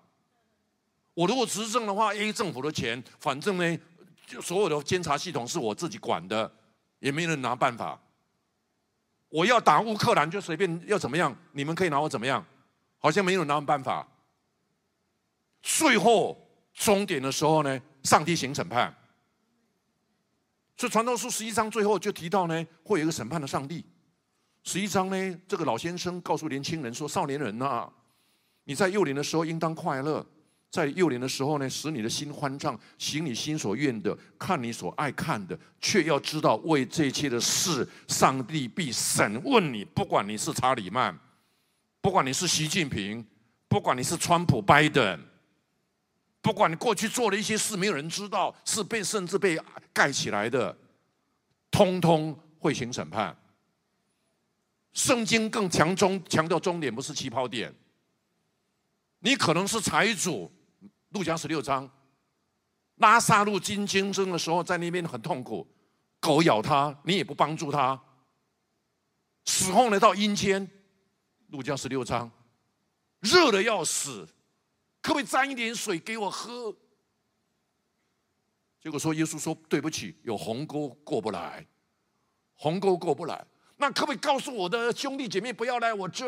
[1.12, 3.78] 我如果执政的话，A 政府的钱，反正呢，
[4.26, 6.50] 就所有的监察系统是我自己管的，
[6.98, 8.00] 也没人拿办法。
[9.28, 12.44] 我要打乌克兰，就随便要怎么样，你们可以拿我怎么样？
[12.98, 14.08] 好像没有拿办法。
[15.66, 16.38] 最后
[16.74, 18.94] 终点的时候呢，上帝行审判。
[20.76, 23.82] 所以传道书十一章最后就提到呢，会有一个审判的上帝。
[24.62, 27.88] 十一章呢，这个老先生告诉年轻人说：“少年人呐，
[28.64, 30.24] 你在幼年的时候应当快乐。”
[30.70, 39.84] 在幼年的时候呢，使你的心欢畅，行你心所愿的，看你所爱看的，却要知道为这一切的事，上帝必审问你。
[39.84, 41.16] 不管你是查理曼，
[42.00, 43.24] 不管你是习近平，
[43.68, 45.20] 不管你是川普、拜登，
[46.44, 49.58] 不管你过去做了一些事，没有人知道，是被甚至被
[49.94, 50.76] 盖起来的，
[51.70, 53.34] 通通会行审判。
[54.92, 57.74] 圣经更强中强调终点不是起跑点，
[59.20, 60.52] 你可能是财主。
[61.12, 61.88] 路加十六章，
[62.96, 65.66] 拉萨路金经生的时候，在那边很痛苦，
[66.20, 67.98] 狗咬他，你也不帮助他。
[69.46, 70.68] 死后呢，到阴间，
[71.48, 72.30] 路加十六章，
[73.20, 74.28] 热的要死，
[75.04, 76.74] 可不可以沾一点水给我喝？
[78.80, 81.66] 结果说耶稣说对不起，有鸿沟过不来，
[82.54, 86.24] 鸿沟过不来，那可不可以告诉我的兄弟姐妹不要来我这？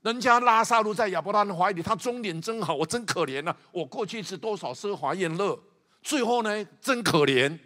[0.00, 3.54] 人家拉萨路在亚伯拉罕的怀里，他终点真好，我真可怜呐！
[3.72, 5.62] 我过去是多少奢华宴乐，
[6.02, 7.58] 最后呢，真可怜。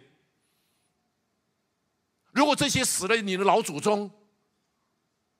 [2.31, 4.11] 如果这些死了你的老祖宗，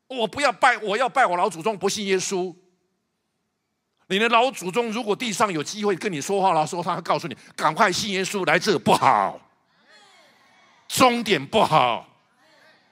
[0.08, 2.56] 我不要拜，我要拜我老祖宗，不信耶稣。
[4.10, 9.40] 你的老祖宗如果地上有机会跟你说话了，说他告诉你，赶快信耶稣，来这不好，
[10.88, 12.10] 终点不好，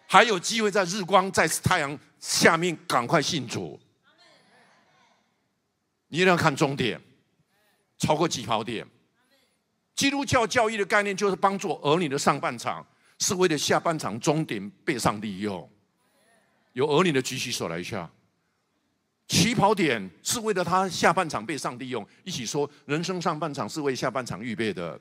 [0.05, 3.79] 还有机会在日光在太阳下面赶快信主。
[6.09, 7.01] 你一定要看终点，
[7.97, 8.87] 超过起跑点。
[9.95, 12.85] 基督教教育的概念就是帮助儿女的上半场，
[13.17, 15.67] 是为了下半场终点被上帝用。
[16.73, 18.07] 有儿女的举起手来一下。
[19.27, 22.05] 起跑点是为了他下半场被上帝用。
[22.23, 24.99] 一起说，人生上半场是为下半场预备的。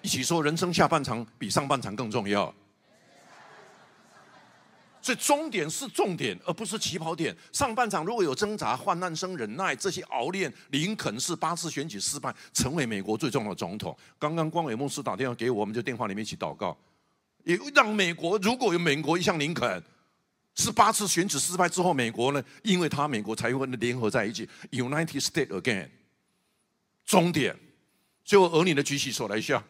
[0.00, 2.54] 一起说，人生下半场比上半场更重要。
[5.02, 7.36] 所以终点是重点，而不是起跑点。
[7.52, 13.96] 上半场如果有挣扎、患难生忍耐这些熬练，林肯是八次选举失败，成为美国最重要的总统。
[14.18, 16.76] 刚刚光伟牧师打电话给我，我们就电话里面一起祷告，
[17.44, 19.82] 也让美国如果有美国像林肯
[20.56, 25.88] 十八次选举失败之后，美国呢，因为他美国才会联合在一起，United States again。
[27.04, 27.54] 终点，
[28.24, 29.62] 最后儿女的举起手来一下。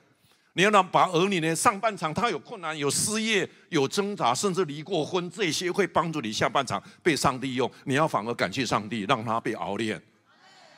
[0.55, 10.01] 你要让把儿女呢上半场他有困难有失业有挣扎甚至离过婚这些会帮助你下半场被上帝用你要反而感谢上帝让他被熬炼。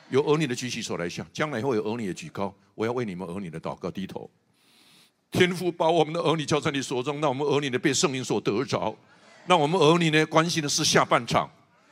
[0.09, 4.29] 有儿女的举起手来一下，将来会有儿女的举高，我要为你们儿女的祷告低头。
[5.31, 8.93] 天父把我们的儿女交在你手中，让我们儿女呢被圣灵所得着，
[9.45, 11.49] 那我们儿女呢关心的是下半场，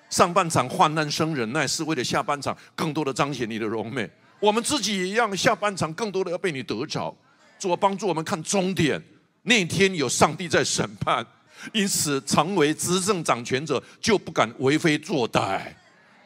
[0.09, 4.09] 上半场患难生忍耐，是为了下半场更多的彰显你的荣美。
[4.39, 7.15] 我们自己也一样，下半场更多的要被你得着。
[7.57, 9.01] 主帮助我们看终点，
[9.41, 11.25] 那天有上帝在审判，
[11.73, 15.61] 因此成为执政掌权者就不敢为非作歹，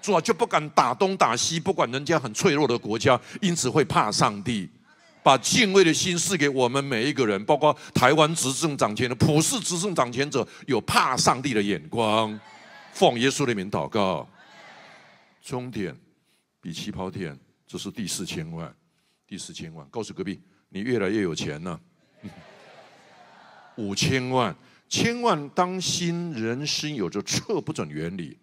[0.02, 4.70] 主啊就不敢打东打西，不管人家很脆弱的国家，因此会怕上帝。
[5.24, 12.40] 把敬畏的心赐给我们每一个人，包括台湾执政掌权的普世执政掌权者，有怕上帝的眼光。
[12.94, 14.28] 奉耶稣的名祷告。
[15.42, 15.96] 终点
[16.62, 18.76] 比起跑点，这是第四千万，
[19.26, 19.88] 第四千万。
[19.90, 20.40] 告诉隔壁。
[20.74, 21.78] 你越来越有钱了，
[23.76, 24.56] 五千万，
[24.88, 28.38] 千万当心，人心有着测不准原理，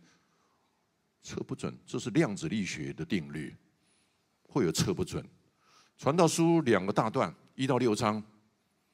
[1.22, 3.56] 测不准，这是量子力学的定律，
[4.42, 5.24] 会有测不准。
[5.98, 8.22] 传道书两个大段，一到六章，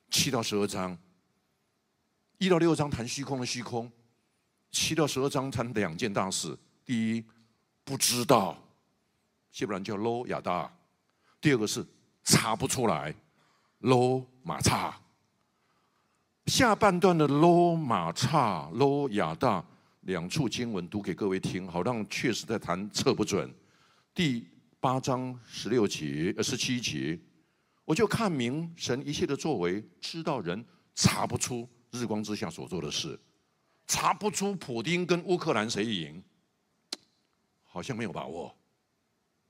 [0.09, 0.97] 七到十二章，
[2.39, 3.93] 一到六章谈虚空的虚空，
[4.71, 6.57] 七到十二章谈两件大事。
[6.83, 7.25] 第一，
[7.85, 8.57] 不知道，
[9.53, 10.67] 希伯来叫 lo 亚大；
[11.43, 11.85] 第二个是
[12.25, 13.15] 查不出来。
[13.81, 14.99] 罗马叉，
[16.47, 19.63] 下半段的罗马叉、罗亚大
[20.01, 23.53] 两处经文读给各位听，好让确实在谈测不准。
[24.15, 24.49] 第
[24.85, 27.19] 八章十六节、呃十七节，
[27.87, 30.63] 我就看明神一切的作为，知道人
[30.95, 33.19] 查不出日光之下所做的事，
[33.87, 36.23] 查不出普丁跟乌克兰谁赢，
[37.63, 38.55] 好像没有把握，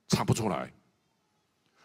[0.07, 0.73] 查不出来。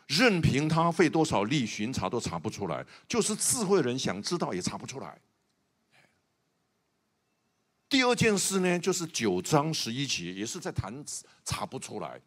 [0.06, 5.20] 任凭他费多少力巡查都查不出来，就是智慧人想知道也查不出来。
[7.90, 11.04] 第二件事呢，就是九章十一节，也是在谈
[11.44, 12.22] 查不出来，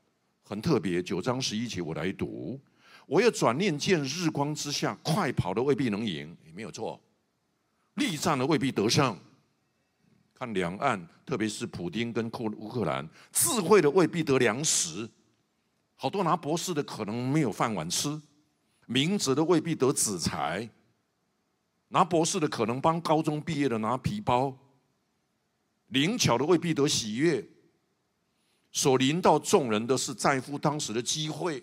[0.52, 1.02] 很特别。
[1.02, 2.60] 九章十一节我来读，
[3.06, 7.00] 我要转念见日光之下，快跑的未必能赢，也没有错；
[7.94, 9.18] 力战的未必得胜。
[10.34, 15.08] 看两岸，特别是普丁跟库乌克兰，智慧的未必得粮食。
[15.94, 18.20] 好多拿博士的可能没有饭碗吃，
[18.84, 20.68] 明哲的未必得子才，
[21.88, 24.54] 拿博士的可能帮高中毕业的拿皮包，
[25.86, 27.42] 灵巧的未必得喜悦，
[28.72, 31.62] 所临到众人的是在乎当时的机会。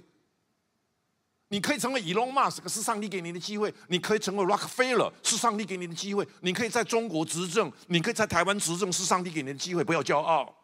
[1.52, 9.84] 你可以成为 Elon Musk，是上帝给你的机会；你可以成为 Rockefeller，是上帝给你的机会；你可以在中国执政，你可以在台湾执政，是上帝给你的机会。
[9.84, 10.56] 不要骄傲。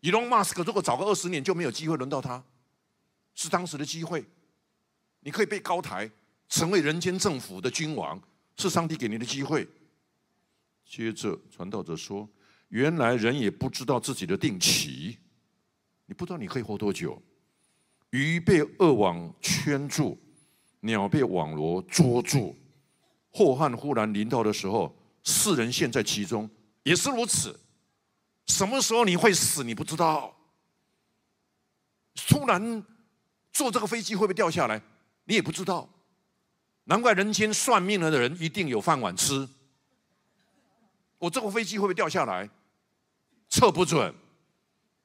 [0.00, 2.42] 伊隆马斯克如果早个二十年就没有机会轮到他，
[3.36, 4.24] 是当时的机会。
[5.20, 6.10] 你可以被高抬，
[6.48, 8.20] 成为人间政府的君王，
[8.56, 9.68] 是上帝给你的机会。
[10.84, 12.28] 接着传道者说
[12.72, 15.18] ：“原来人也不知道自己的定期，
[16.06, 17.20] 你不知道你可以活多久。
[18.10, 20.18] 鱼被恶网圈住，
[20.80, 22.56] 鸟被网罗捉住，
[23.30, 26.48] 祸患忽然临到的时候，世人陷在其中，
[26.82, 27.60] 也是如此。”
[28.48, 29.62] 什么时候你会死？
[29.62, 30.34] 你不知道。
[32.26, 32.82] 突然
[33.52, 34.80] 坐这个飞机会不会掉下来？
[35.24, 35.86] 你也不知道。
[36.84, 39.46] 难怪人间算命了的人一定有饭碗吃。
[41.18, 42.48] 我这个飞机会不会掉下来？
[43.52, 44.14] 测不准，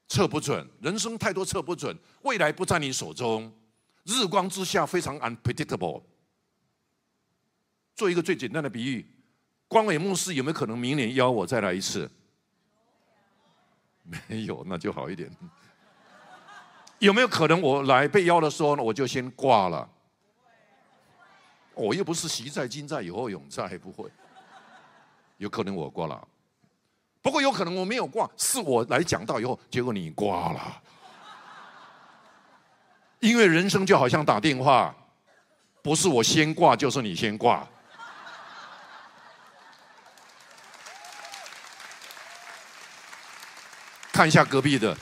[0.08, 0.66] 测不准。
[0.80, 3.52] 人生太多测不准，未来不在你手中。
[4.04, 6.02] 日光之下非常 unpredictable。
[7.94, 9.06] 做一个最简单的比喻，
[9.68, 12.10] 光伟牧师有没有可能明年邀我再来一次？
[14.02, 15.30] 没有，那就好一点。
[17.00, 19.86] 有没有可能我来被邀的时候呢，我就先挂了？
[21.74, 24.10] 我又不是习在、今在、以后永在，不会。
[25.36, 26.26] 有可能我挂了，
[27.20, 30.82] 不过有可能我没有挂，是我来讲到以后，结果你挂了。
[33.20, 34.94] 因为人生就好像打电话，
[35.82, 37.66] 不是我先挂，就是你先挂。
[44.12, 44.96] 看一下隔壁的，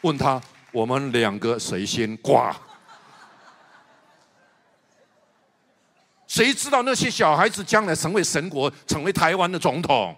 [0.00, 0.40] 问他
[0.72, 2.56] 我们两个谁先挂？
[6.26, 10.16] 谁知道那些小孩子将来成为神国，成为台湾的总统？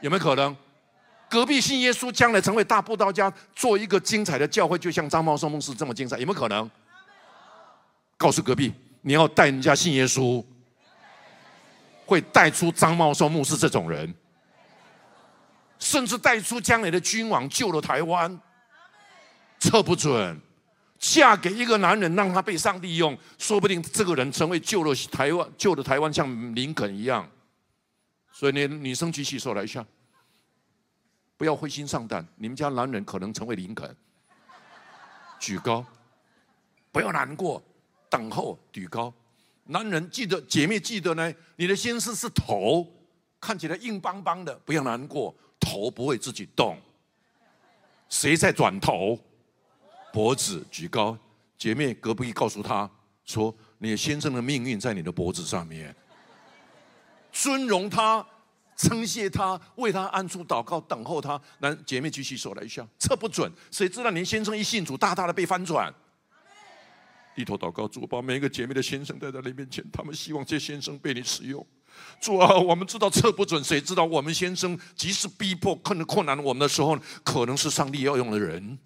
[0.00, 0.56] 有没有可能？
[1.28, 6.18] 隔壁信耶稣将来成为大布道家，做一个精彩的教会，就像张茂松牧师这么精彩？
[6.18, 6.68] 有没有可能？
[8.16, 8.72] 告诉隔壁，
[9.02, 10.44] 你要带人家信耶稣，
[12.04, 14.12] 会带出张茂松牧师这种人。
[15.78, 18.38] 甚至带出将来的君王救了台湾，
[19.58, 20.38] 测不准。
[20.98, 27.26] 嫁给一个男人，让他被上帝用，说不定这个人成为救了台湾，救了台湾像林肯一样。
[28.32, 29.84] 所以，你女生举起手来一下，
[31.36, 32.26] 不要灰心丧胆。
[32.36, 33.94] 你们家男人可能成为林肯，
[35.38, 35.84] 举高，
[36.92, 37.62] 不要难过，
[38.08, 39.12] 等候举高。
[39.64, 42.86] 男人记得，姐妹记得呢，你的心思是头，
[43.40, 45.34] 看起来硬邦邦的，不要难过。
[45.60, 46.80] 头不会自己动。
[48.08, 49.18] 谁在转头？
[50.12, 51.16] 脖子举高。
[51.58, 52.90] 姐妹隔壁告诉他
[53.24, 55.94] 说：“你先生的命运在你的脖子上面。”
[57.40, 58.24] 尊荣他，
[58.76, 61.40] 称谢他，为他安住祷告，等候他。
[61.60, 63.50] 男姐妹举起手来一下，测不准。
[63.70, 65.90] 谁知道您先生一信主，大大的被翻转。
[67.34, 71.66] 低头祷告，主把每一个姐妹的先生带到你面前，他们希望这先生被你使用。
[72.20, 78.78] 主啊，我们知道测不准，谁知道我们先生即使逼迫困困难我们的时候，可能是上帝要用的人。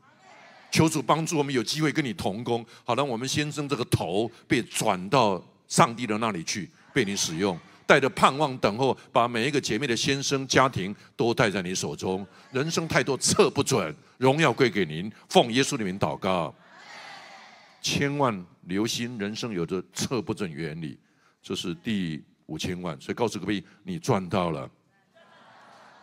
[0.71, 12.27] 求主帮助我们有机会跟你同工，好让我们先生这个头被转到上帝的那里去，被你使用，带着盼望等候，把每一个姐妹的先生家庭都带在你手中。
[12.53, 16.55] 人生太多测不准，荣耀归给您，奉耶稣的名祷告。
[17.81, 20.99] 千万留心，人生有着测不准原理，
[21.43, 24.71] 这是第五千万，所以告诉各位，你赚到了。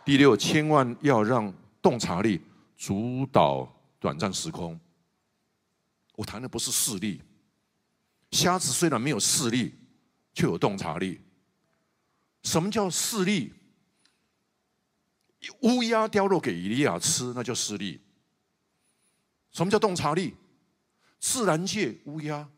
[0.04, 2.40] 第六，千万要让洞察力
[2.76, 3.68] 主导。
[4.02, 4.76] 短暂时空，
[6.16, 7.20] 我谈的不是视力。
[8.32, 9.72] 瞎子虽然没有视力，
[10.34, 11.20] 却有洞察力。
[12.42, 13.52] 什么叫视力？
[15.60, 18.00] 乌鸦掉肉给以利亚吃，那叫视力。
[19.50, 20.34] 什么叫洞察力？
[21.18, 22.48] 自然界乌鸦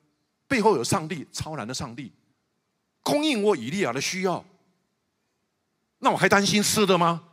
[0.46, 2.12] 背后有上帝，超然的上帝
[3.02, 4.44] 供应我以利亚的需要。
[5.98, 7.28] 那我还担心吃的吗？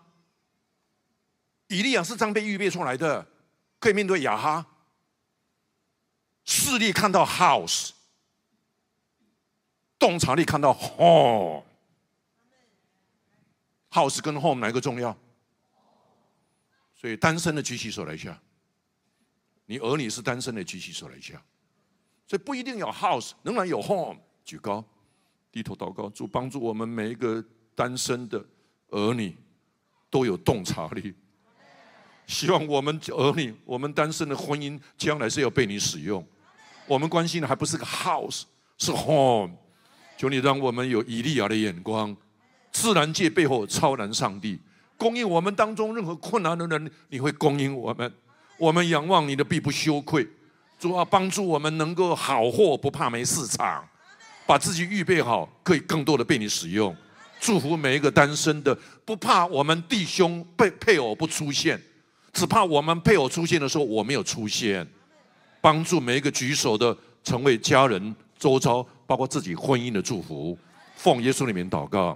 [1.67, 3.27] 以利亚是这样被预备出来的。
[3.79, 4.63] 可以面对亚哈，
[6.45, 7.89] 视力看到 house，
[9.97, 10.71] 洞察力看到
[13.91, 15.15] House 跟 home 哪一个重要？
[16.95, 18.39] 所以单身的举起手来一下，
[19.65, 21.41] 你儿女是单身的举起手来一下，
[22.27, 24.85] 所以不一定有 house，仍然有 home，举高，
[25.51, 28.45] 低头祷告，主帮助我们每一个单身的
[28.89, 29.35] 儿女
[30.09, 31.13] 都有洞察力。
[32.27, 36.25] 希望我们儿女，我们单身的婚姻，将来是要被你使用。
[36.85, 38.43] 我们关心的还不是个 house，
[38.77, 39.57] 是 home。
[40.17, 42.15] 求你让我们有以利亚的眼光，
[42.71, 44.59] 自然界背后超然上帝
[44.97, 48.11] 供应我们当中任何困难的人，你会供应我们。
[48.57, 50.27] 我们仰望你的必不羞愧，
[50.79, 53.83] 主啊，帮助我们能够好货不怕没市场，
[54.45, 56.95] 把自己预备好，可以更多的被你使用。
[57.39, 61.81] 祝福每一个单身的，不怕我们弟兄被配偶不出现。
[62.31, 64.87] 只怕我们配偶出现的时候，我没有出现，
[65.59, 70.55] 帮助每一个举手的成为家人周遭，包括自己婚姻的祝福。
[70.95, 72.15] 奉耶稣里面祷告，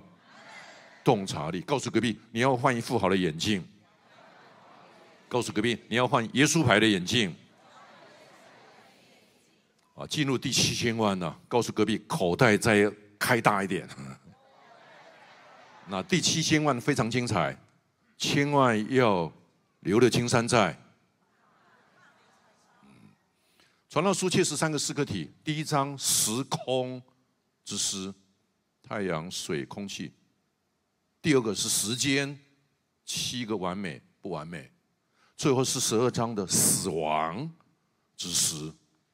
[1.06, 3.66] 洞察力，告诉隔壁你要换一副好的眼镜。
[5.30, 7.34] 告诉隔壁你要换耶稣牌的眼镜。
[9.94, 13.88] 啊，进入第七千万呢，告诉隔壁口袋再开大一点。
[15.88, 17.58] 那第七千万非常精彩，
[18.18, 19.32] 千万要。
[19.86, 20.76] 留得青山在。
[23.88, 27.00] 传道书确实三个四个体，第一章时空
[27.64, 28.12] 之诗，
[28.82, 30.12] 太阳、水、空气；
[31.26, 32.38] 第二个是时间，
[33.04, 34.60] 七个完美不完美；
[35.36, 37.50] 最后是十二章的死亡
[38.16, 38.72] 之诗，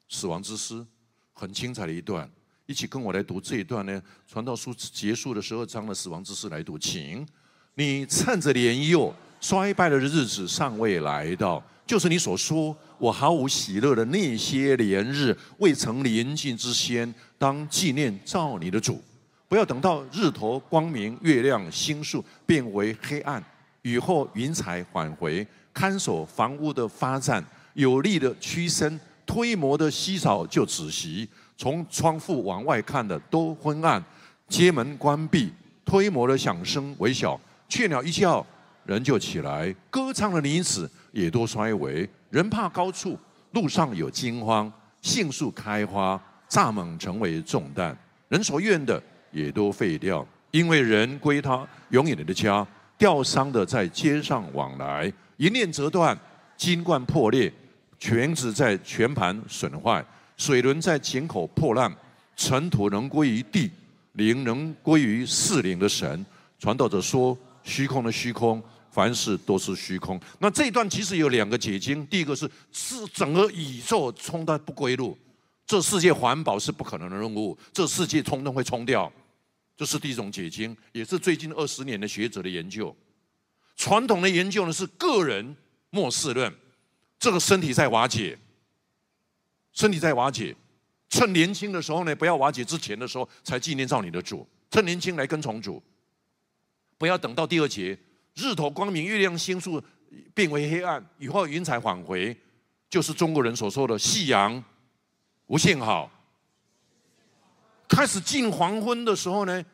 [0.09, 0.86] 死亡之诗
[1.32, 2.30] 很精彩的一段。
[2.66, 4.03] 一起跟我来读这一段呢？
[4.28, 7.26] 传道书结束的十二章的死亡之诗来读，请
[7.76, 9.16] 你趁着年幼。
[9.39, 19.01] 衰败的日子尚未来到，就是你所说我毫无喜乐的那些年日未曾临近之先，当纪念造你的主。
[19.52, 23.43] 不要等到日头光明、月亮星宿变为黑暗，
[23.82, 27.43] 雨后云彩返回，看守房屋的发展
[27.74, 31.28] 有力的屈伸，推磨的稀少就止息，
[31.58, 34.02] 从窗户往外看的都昏暗，
[34.47, 35.52] 街门关闭，
[35.84, 37.38] 推磨的响声微小，
[37.68, 38.45] 雀鸟一叫。
[38.86, 42.10] 人就起来，歌唱的女子也都衰微。
[42.30, 43.20] 人怕高处，
[43.52, 44.72] 路上有惊慌，
[45.02, 46.18] 杏树开花，
[46.49, 47.95] 蚱蜢成为重担。
[48.30, 49.02] 人所愿的
[49.32, 52.66] 也都废掉，因为人归他永远的家。
[52.98, 56.18] 吊丧的在街上往来，一链折断，
[56.56, 57.52] 金冠破裂，
[57.98, 60.06] 全子在全盘损坏，
[60.38, 61.92] 水轮在井口破烂，
[62.36, 63.72] 尘土能归于地，
[64.14, 66.26] 灵能归于四灵的神。
[66.60, 67.38] 传道者说。
[67.64, 68.60] 虚空的虚空，
[68.90, 70.20] 凡事都是虚空。
[70.40, 75.16] 那这一段其实有两个解经，第一个是是整个宇宙冲到不归路，
[75.68, 79.14] 这世界环保是不可能的任务，这世界冲动会冲掉，
[79.82, 82.96] 这是第一种解经，也是最近二十年的学者的研究。
[83.76, 85.58] 传统的研究呢是个人
[85.90, 86.56] 末世论，
[87.18, 88.38] 这个身体在瓦解，
[89.74, 90.56] 身体在瓦解，
[91.10, 95.82] 趁年轻的时候呢，不要瓦解之前的时候才纪念造你的主，趁年轻来跟从主。
[97.00, 97.98] 不要等到第二节，
[98.36, 99.84] 日头光明，月亮星宿
[100.36, 102.38] 变为黑暗，雨后云彩返回，
[102.88, 104.64] 就是中国人所说的夕阳
[105.48, 106.20] 无限好。
[107.92, 109.66] 开始近黄昏的时候呢，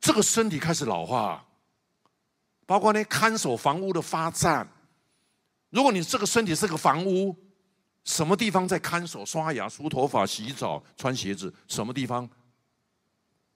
[0.00, 1.46] 这个身体开始老化，
[2.64, 4.66] 包括呢看守房屋的发展。
[5.68, 7.36] 如果你这个身体是个房屋，
[8.04, 11.52] 什么地方在看守、刷牙、梳头发、洗澡、穿鞋子？
[11.68, 12.26] 什么地方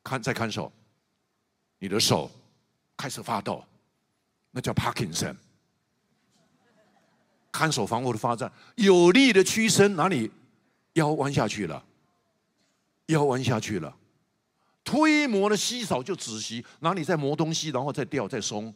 [0.03, 0.71] 看在看守？
[1.79, 2.31] 你的手
[2.99, 3.65] 开始发抖，
[4.51, 5.35] 那叫 Parkinson。
[7.51, 10.31] 看守房屋的发展，有力的屈伸，哪里
[10.93, 11.83] 腰弯下去了？
[13.07, 13.95] 要弯下去了，
[14.83, 18.75] 推磨的稀少就止息，哪里在磨东西，然后再掉再松，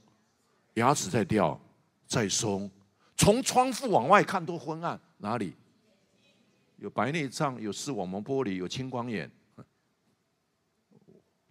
[0.75, 1.59] 牙齿再掉
[2.07, 2.71] 再松，
[3.17, 5.55] 从窗户往外看都昏暗，哪里？
[6.77, 9.31] 有白内障，有视网膜玻璃，有青光眼，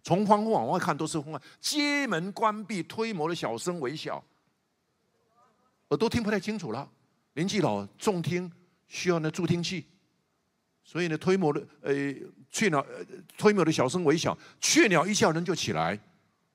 [0.02, 4.24] 从窗户往外看都是昏暗，街门关闭，推磨的小声微小，
[5.88, 6.88] 耳朵听不太清楚了，
[7.34, 8.50] 年纪老重听
[8.86, 9.84] 需要那助听器。
[10.88, 11.92] 所以呢，推磨的呃
[12.50, 12.82] 雀鸟，
[13.36, 16.00] 推磨的小声微响，雀鸟一叫人就起来。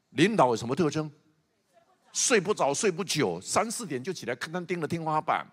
[0.10, 1.12] 领导有什么特征？
[2.12, 5.46] 睡不着，睡不久，三四点就起来，看看盯着天花板，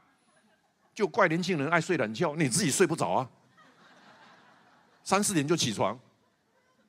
[0.94, 3.30] 就怪年轻人爱睡懒觉，你自己睡不着啊。
[5.04, 6.00] 三四点就起床，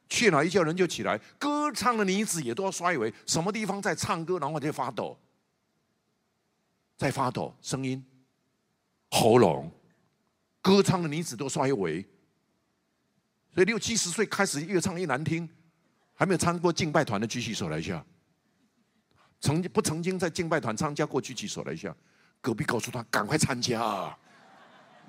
[0.07, 5.19] 雀鸟一叫人就起来，歌唱的女子也都要衰微，什么地方在唱歌，然后在发抖，
[6.95, 8.01] 在发抖，声音，
[9.09, 9.69] 喉咙。
[10.61, 12.01] 歌唱的女子都衰微，
[13.53, 15.49] 所以六七十岁开始越唱越难听。
[16.13, 18.05] 还没有参过敬拜团的举起手来一下。
[19.39, 21.95] 曾经不曾经在敬拜团参加过举起手来一下。
[22.39, 24.15] 隔壁告诉他赶快参加，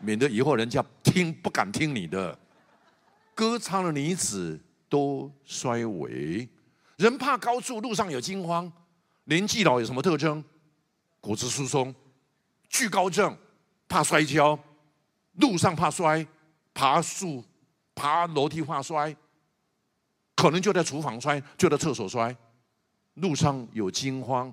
[0.00, 2.38] 免得以后人家听不敢听你的。
[3.34, 6.48] 歌唱的女子都衰微，
[6.96, 8.72] 人怕高处，路上有惊慌。
[9.24, 10.42] 年纪老有什么特征？
[11.20, 11.94] 骨质疏松、
[12.68, 13.36] 惧高症，
[13.86, 14.58] 怕摔跤。
[15.32, 16.26] 路上怕摔，
[16.74, 17.44] 爬树、
[17.94, 19.16] 爬楼梯怕摔，
[20.36, 22.34] 可能就在厨房摔，就在厕所摔。
[23.14, 24.52] 路上有惊慌，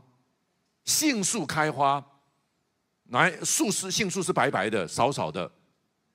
[0.86, 2.06] 杏树开花，
[3.06, 5.50] 来树是杏树是白白的、少少的，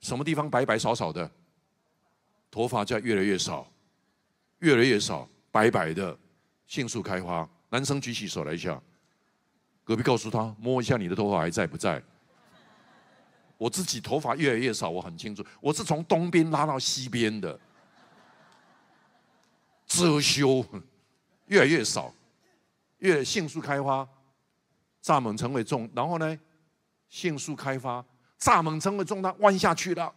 [0.00, 1.30] 什么地方白白少少的？
[2.50, 3.66] 头发在越来越少，
[4.60, 6.16] 越来越少，白白的
[6.66, 7.48] 杏树开花。
[7.70, 8.80] 男生举起手来一下，
[9.82, 12.00] 隔壁告诉他摸一下你的头发还在不在？
[13.56, 17.58] 我自己头发越来越少，我很清楚，我是从东边拉到西边的，
[19.86, 20.64] 遮羞
[21.46, 22.12] 越来越少，
[22.98, 24.06] 越迅速开花，
[25.02, 26.38] 蚱蜢成为重，然后呢，
[27.08, 28.04] 迅速开发，
[28.40, 30.12] 蚱蜢成为重，它弯下去了，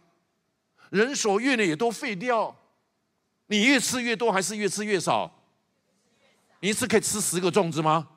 [0.90, 2.54] 人手越呢也都废掉，
[3.46, 5.32] 你越吃越多还是越吃越少？
[6.60, 8.08] 你一次可以吃十个粽子吗？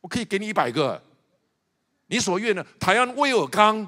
[0.00, 1.00] 我可以给你一百个。
[2.06, 3.86] 你所愿的台湾威尔刚，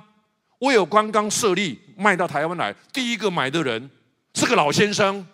[0.61, 3.91] 威尔刚刚设立卖到台湾来，第一个买的人
[4.35, 5.27] 是个老先生。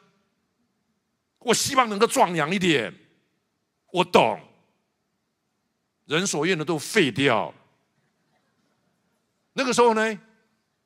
[1.39, 2.95] 我希望能够壮阳一点，
[3.93, 4.39] 我懂。
[6.07, 7.55] 人所愿的都废掉，
[9.55, 10.19] 那个时候呢，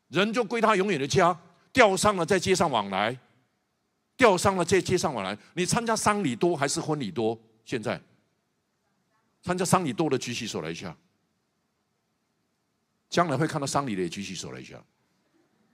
[0.09, 1.37] 人就归他永远的家，
[1.73, 3.19] 吊丧了在街上往来，
[4.17, 5.37] 吊丧了在街上往来。
[5.55, 7.37] 你参加丧礼多还是婚礼多？
[7.65, 8.01] 现在
[9.43, 10.95] 参加丧礼多的举起手来一下。
[13.09, 14.83] 将来会看到丧礼的也举起手来一下。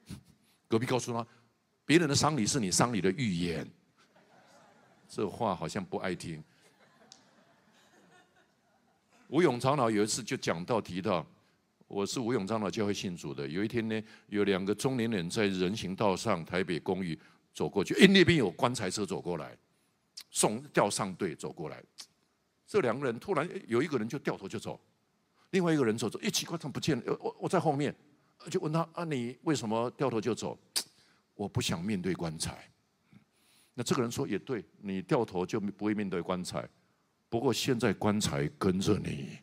[0.69, 1.27] 隔壁告诉他，
[1.85, 3.69] 别人的丧礼是你丧礼的预言。
[5.09, 6.43] 这话好像不爱听。
[9.29, 11.27] 吴永长老有一次就讲到提到，
[11.87, 13.47] 我是吴永长老教会信主的。
[13.47, 17.19] 有一天呢，有两个中年人在人行道上台北公寓
[17.53, 19.57] 走过去，哎，那边有棺材车走过来，
[20.31, 21.83] 送吊丧队走过来。
[22.67, 24.81] 这两个人突然有一个人就掉头就走。
[25.53, 27.19] 另外一个人走走，一奇怪，怎么不见了？
[27.21, 27.95] 我我在后面，
[28.51, 30.59] 就问他啊，你为什么掉头就走？
[31.37, 32.69] 我不想面对棺材。
[33.75, 36.67] 那这个人说也对，你掉头就不会面对棺材。
[37.29, 39.39] 不过现在棺材跟着你，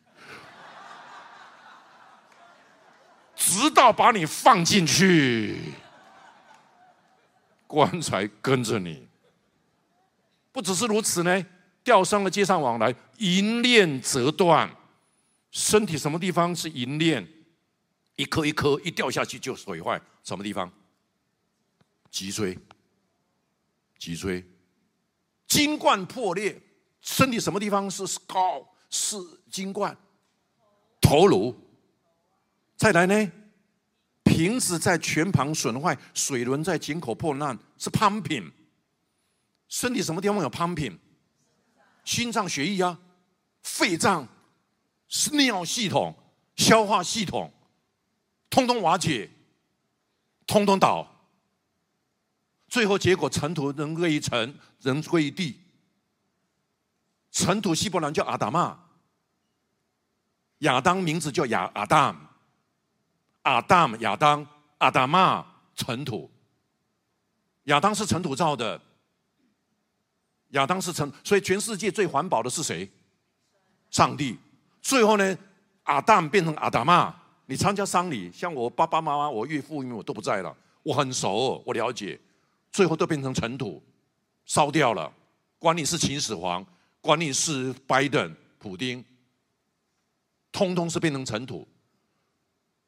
[3.35, 5.57] 直到把你放进去，
[7.67, 9.07] 棺材跟着你。
[10.51, 11.45] 不只是如此呢，
[11.83, 14.69] 吊伤了街上往来，银链折断。
[15.51, 17.27] 身体什么地方是银链？
[18.15, 19.99] 一颗一颗一掉下去就毁坏。
[20.23, 20.71] 什么地方？
[22.11, 22.57] 脊椎。
[23.97, 24.45] 脊椎。
[25.47, 26.61] 筋冠破裂。
[27.01, 28.67] 身体什么地方是高？
[28.89, 29.17] 是
[29.49, 29.97] 筋冠。
[30.99, 31.55] 头颅。
[32.75, 33.31] 再来呢？
[34.23, 38.51] 瓶子在拳旁损坏，水轮在井口破烂，是 pumping。
[39.67, 40.97] 身体什么地方有 pumping？
[42.03, 42.99] 心脏血液啊，
[43.63, 44.27] 肺脏。
[45.31, 46.15] 尿系统、
[46.55, 47.51] 消化系统，
[48.49, 49.29] 通通瓦解，
[50.45, 51.07] 通通倒。
[52.67, 55.59] 最后结果，尘土人归于尘，人归于地。
[57.31, 58.79] 尘土希伯兰叫阿达玛，
[60.59, 62.29] 亚当名字叫亚阿当，
[63.41, 64.45] 阿当亚当
[64.77, 65.45] 阿达玛
[65.75, 66.29] 尘土。
[67.63, 68.79] 亚当是尘土造的，
[70.49, 72.91] 亚当是尘，所以全世界最环保的是谁？
[73.89, 74.37] 上帝。
[74.81, 75.37] 最后呢，
[75.83, 77.15] 阿当变成阿达玛。
[77.45, 82.19] 你参加丧礼，像我爸爸妈妈、我岳父因为我都不在了，我很熟，我了解。
[82.71, 83.81] 最后都变成尘土，
[84.45, 85.11] 烧掉了。
[85.57, 86.63] 管你是秦始皇，
[87.01, 89.03] 管你是拜登、普丁，
[90.51, 91.67] 通通是变成尘土。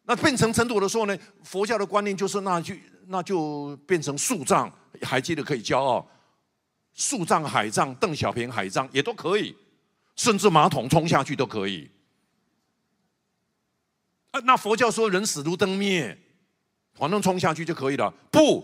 [0.03, 1.17] 那变成尘土的时候呢？
[1.43, 2.75] 佛教的观念就是那就
[3.07, 4.71] 那就变成树葬，
[5.01, 6.07] 还记得可以骄傲，
[6.93, 9.55] 树葬、海葬、邓小平海葬也都可以，
[10.21, 11.89] 甚至马桶冲下去都可以。
[14.29, 16.15] 啊，那佛教说人死如灯灭，
[16.93, 18.13] 反正冲下去就可以了。
[18.29, 18.63] 不。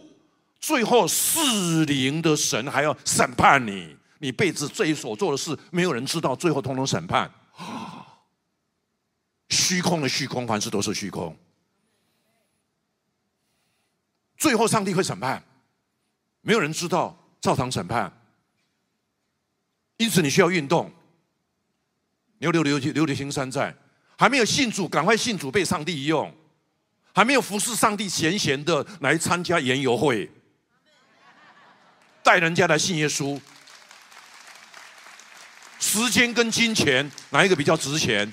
[0.59, 7.31] 最后，四灵的神还要审判你，你辈子这一所做的事，没有人知道，最后通通审判。
[9.49, 11.35] 虚空的虚空，凡事都是虚空。
[14.37, 15.43] 最后，上帝会审判，
[16.41, 18.15] 没有人知道，照常审判。
[19.97, 20.91] 因此，你需要运动。
[22.39, 23.75] 留留留留留青山寨，
[24.17, 26.33] 还没有信主，赶快信主，被上帝用。
[27.13, 30.29] 还没有服侍上帝，闲闲的来参加研游会。
[32.21, 33.39] 带人家来信耶稣，
[35.79, 38.31] 时间跟金钱哪一个比较值钱？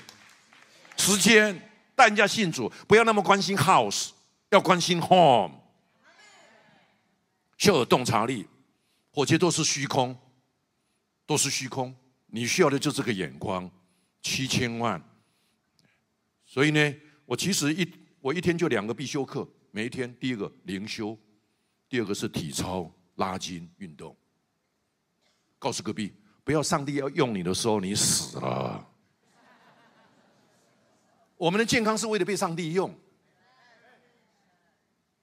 [0.97, 1.59] 时间
[1.95, 4.09] 带人家信主，不要那么关心 house，
[4.49, 5.51] 要关心 home。
[7.57, 8.45] 需要有洞察力，
[9.11, 10.15] 火箭都是虚空，
[11.25, 11.95] 都是虚空。
[12.27, 13.67] 你需要的就这个眼光，
[14.25, 14.99] 七千万。
[16.43, 16.95] 所以呢，
[17.25, 17.87] 我其实一
[18.19, 21.15] 我一天就两个必修课，每一天第一个灵修，
[21.87, 22.91] 第二个是体操。
[23.17, 24.13] 拉筋运动，
[25.57, 26.11] 告诉隔壁，
[26.43, 28.85] 不要上帝要用你的时候你死了。
[31.37, 32.93] 我们的健康是为了被上帝用。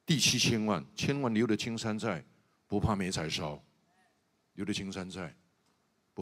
[0.07, 2.25] 第七千万，千万留得青山在，
[2.67, 3.63] 不怕没柴烧。
[4.55, 5.37] 留得青山在，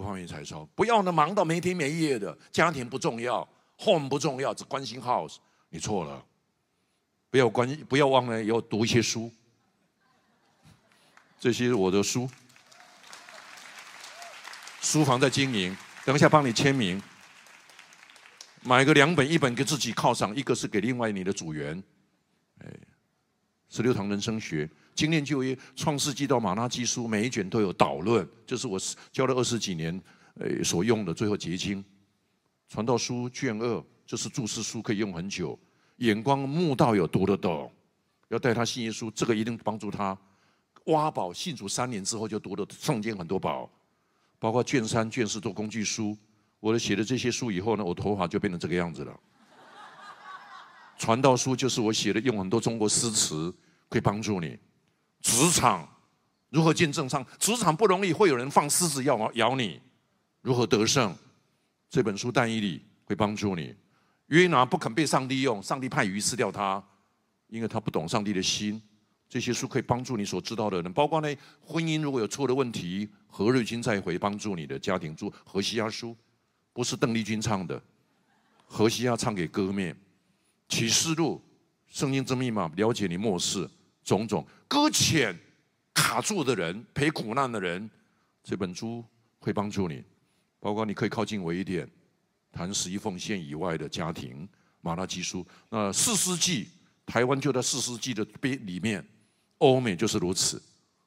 [0.00, 0.64] 不怕没柴烧。
[0.74, 3.46] 不要呢忙到没天没夜的，家庭不重要
[3.78, 5.36] ，home 不重要，只关心 house。
[5.68, 6.24] 你错了，
[7.28, 9.30] 不要关，不要忘了要读一些书。
[11.38, 12.28] 这些我的书，
[14.80, 15.76] 书房在经营，
[16.06, 17.02] 等一下帮你签名，
[18.62, 21.82] 买个两本，一本给自己犒赏，一个是给另外你的组员。
[22.64, 22.70] 哎，
[23.68, 28.78] 十六堂人生学，精炼就业，创世纪到马拉基书，每一卷都有导论，这是我
[29.10, 30.00] 教了二十几年，
[30.34, 31.84] 呃所用的最后结晶。
[32.68, 35.58] 传道书卷二，就是注释书，可以用很久。
[35.96, 37.72] 眼光目道有读得懂，
[38.28, 40.16] 要带他信耶稣，这个一定帮助他。
[40.86, 43.70] 挖宝信主三年之后就读得圣经很多宝，
[44.38, 46.16] 包括卷三、卷四做工具书。
[46.58, 49.20] 我写了这些书以后呢，我头发就变成这个样子了。
[50.98, 53.54] 传道书就是我写的，用很多中国诗词
[53.88, 54.58] 可以帮助你。
[55.20, 55.88] 职场
[56.48, 57.24] 如何见证上？
[57.38, 59.80] 职场不容易，会有人放狮子咬咬你，
[60.42, 61.14] 如何得胜？
[61.88, 63.74] 这本书《但以理》会帮助你。
[64.26, 66.82] 约拿不肯被上帝用，上帝派鱼吃掉他，
[67.48, 68.80] 因为他不懂上帝的心。
[69.28, 75.14] 这些书可以帮助你所知道的人，包括呢，婚姻如果有错的问题，何瑞君再回帮助你的家庭。
[75.14, 76.16] 住何西阿书，
[76.72, 77.80] 不是邓丽君唱的，
[78.64, 79.94] 何西亚唱给歌妹。
[80.68, 81.40] 启示录，
[81.88, 83.68] 圣经之密码，了解你末世
[84.02, 85.36] 种种搁浅
[85.94, 87.90] 卡住的人，陪苦难的人，
[88.42, 89.04] 这本书
[89.38, 90.02] 会帮助你。
[90.58, 91.88] 包括你可以靠近我一点，
[92.52, 94.48] 谈十一奉献以外的家庭。
[94.82, 96.68] 马拉基书，那四世纪，
[97.04, 99.06] 台湾就在四世纪的边里面。
[99.58, 100.62] 欧美就是如此，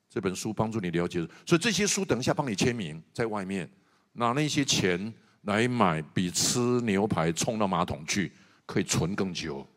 [0.07, 3.67] 这本书帮助你了解，所以这些书等一下帮你签名，在外面
[4.11, 8.31] 拿那些钱来买，比吃牛排冲到马桶去
[8.67, 9.67] 可以存更久。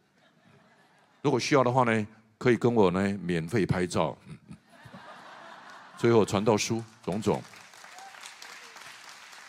[1.23, 2.07] 如果需要的话呢，
[2.39, 4.17] 可以跟我呢免费拍照。
[5.97, 7.43] 最后传道书种种，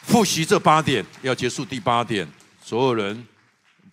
[0.04, 2.28] 复习这八点，要结束第八点，
[2.62, 3.28] 所有人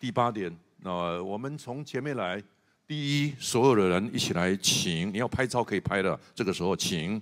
[0.00, 2.42] 第八点，那我们从前面来。
[2.86, 7.20] 第一，所有的人一起来，请你要拍照可以拍的，这个时候请，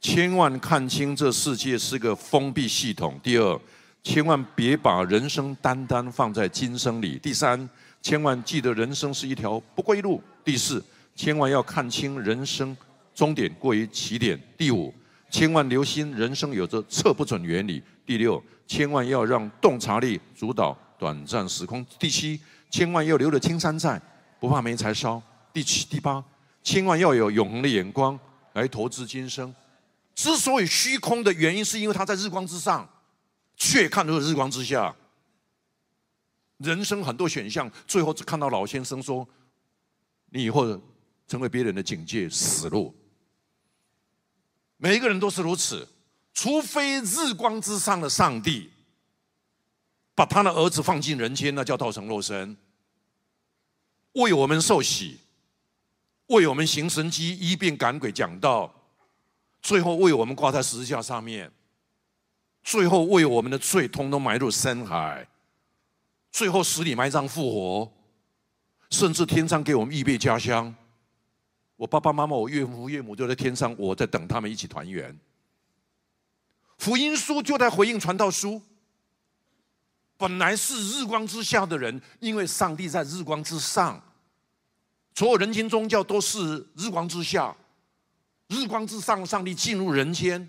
[0.00, 3.20] 千万看清这世界是个封闭系统。
[3.22, 3.60] 第二，
[4.02, 7.18] 千万别把人生单单放在今生里。
[7.18, 7.68] 第三，
[8.00, 10.22] 千万记得人生是一条不归路。
[10.42, 10.82] 第四，
[11.14, 12.76] 千万要看清人生
[13.14, 14.40] 终点过于起点。
[14.56, 14.92] 第五，
[15.30, 17.82] 千万留心人生有着测不准原理。
[18.04, 20.76] 第六，千万要让洞察力主导。
[20.98, 21.84] 短暂时空。
[21.98, 22.40] 第七，
[22.70, 24.00] 千万要留着青山在，
[24.38, 25.20] 不怕没柴烧。
[25.52, 26.24] 第七、第八，
[26.62, 28.16] 千万要有永恒的眼光
[28.52, 29.52] 来投资今生。
[30.14, 32.88] 之所以虚空的原因，是因为他在日光之上，
[33.56, 34.94] 却看到了日光之下。
[36.58, 39.28] 人生很多选项，最后只看到老先生说
[40.30, 40.80] ：“你以后
[41.32, 42.94] 成为别人的警戒，死路。”
[44.76, 45.88] 每一个人都是如此，
[46.34, 48.70] 除非日光之上的上帝
[50.14, 52.54] 把他的儿子放进人间，那叫道成肉身，
[54.12, 55.20] 为我们受洗，
[56.26, 58.74] 为我们行神迹、医病赶鬼、讲道，
[59.62, 61.50] 最后为我们挂在十字架上面，
[62.62, 65.26] 最后为我们的罪通通埋入深海。
[66.30, 67.92] 最后死里埋葬复活，
[68.90, 70.74] 甚至天上给我们预备家乡。
[71.82, 75.18] 我爸爸妈妈、我岳父岳母就在天上，我在等他们一起团圆。
[76.78, 78.62] 福音书就在回应传道书。
[80.16, 84.00] 本来是日光之下的人，因为上帝在日光之上，
[85.12, 87.52] 所有人间宗教都是日光之下，
[88.46, 90.48] 日光之上，上帝进入人间，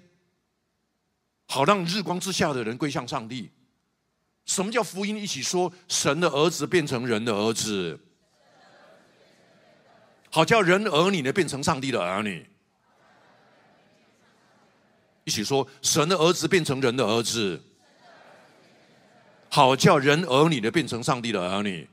[1.48, 3.50] 好让日光之下的人归向上帝。
[4.46, 5.18] 什么叫福音？
[5.18, 8.00] 一起说，神的儿子变成人的儿子，
[10.34, 12.44] 好叫人儿女呢变成上帝的儿女。
[15.26, 17.62] 一起说，神的儿子变成人的儿子，
[19.48, 21.88] 好叫人儿女呢变成上帝的儿女。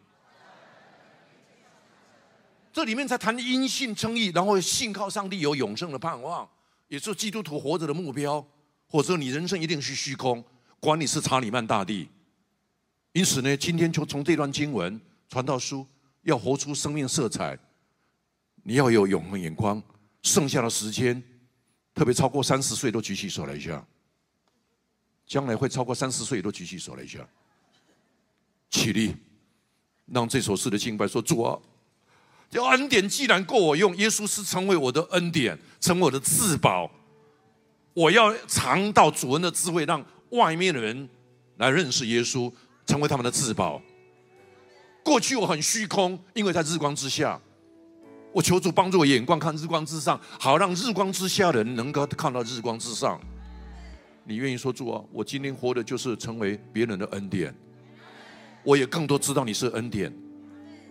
[2.72, 6.48] 这里面在谈因信称义，然后信靠上帝有永生的盼望，
[6.88, 8.42] 也是基督徒活着的目标。
[8.88, 10.42] 或者说，你人生一定是虚空，
[10.80, 12.08] 管你是查理曼大帝。
[13.12, 15.86] 因此呢，今天就从这段经文传道书，
[16.22, 17.58] 要活出生命色彩，
[18.70, 19.82] 你要有永恒眼光。
[20.22, 21.20] 剩下的时间，
[21.92, 23.84] 特别超过三十岁都举起手来一下。
[25.26, 27.18] 将来会超过三十岁都举起手来一下。
[28.70, 29.16] 起立，
[30.06, 31.58] 让这首诗的敬拜说：主啊，
[32.48, 36.88] 这恩典既然够我用，耶稣是成为我的恩典，成为我的至宝。
[37.92, 41.08] 我要尝到主恩的智慧，让外面的人
[41.56, 42.52] 来认识耶稣。
[42.86, 43.82] 成为他们的至宝。
[45.04, 47.40] 过去我很虚空，因为在日光之下。
[48.32, 53.20] 我求主帮助我眼光看日光之上，好让日光之下的人能够看到日光之上。
[54.24, 55.02] 你愿意说主啊？
[55.12, 57.52] 我今天活的就是成为别人的恩典。
[58.62, 60.12] 我也更多知道你是恩典，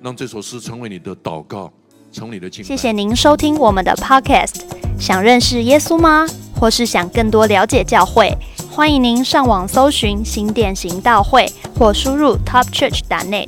[0.02, 1.72] 让这首诗成为你的祷告，
[2.12, 2.64] 成为你的敬。
[2.64, 4.62] 谢谢您收听我们的 Podcast。
[5.00, 6.28] 想认识耶稣吗？
[6.54, 8.36] 或是想更多了解教会？
[8.70, 13.48] 欢迎您上网搜寻新店行道会，或输入 topchurch.net，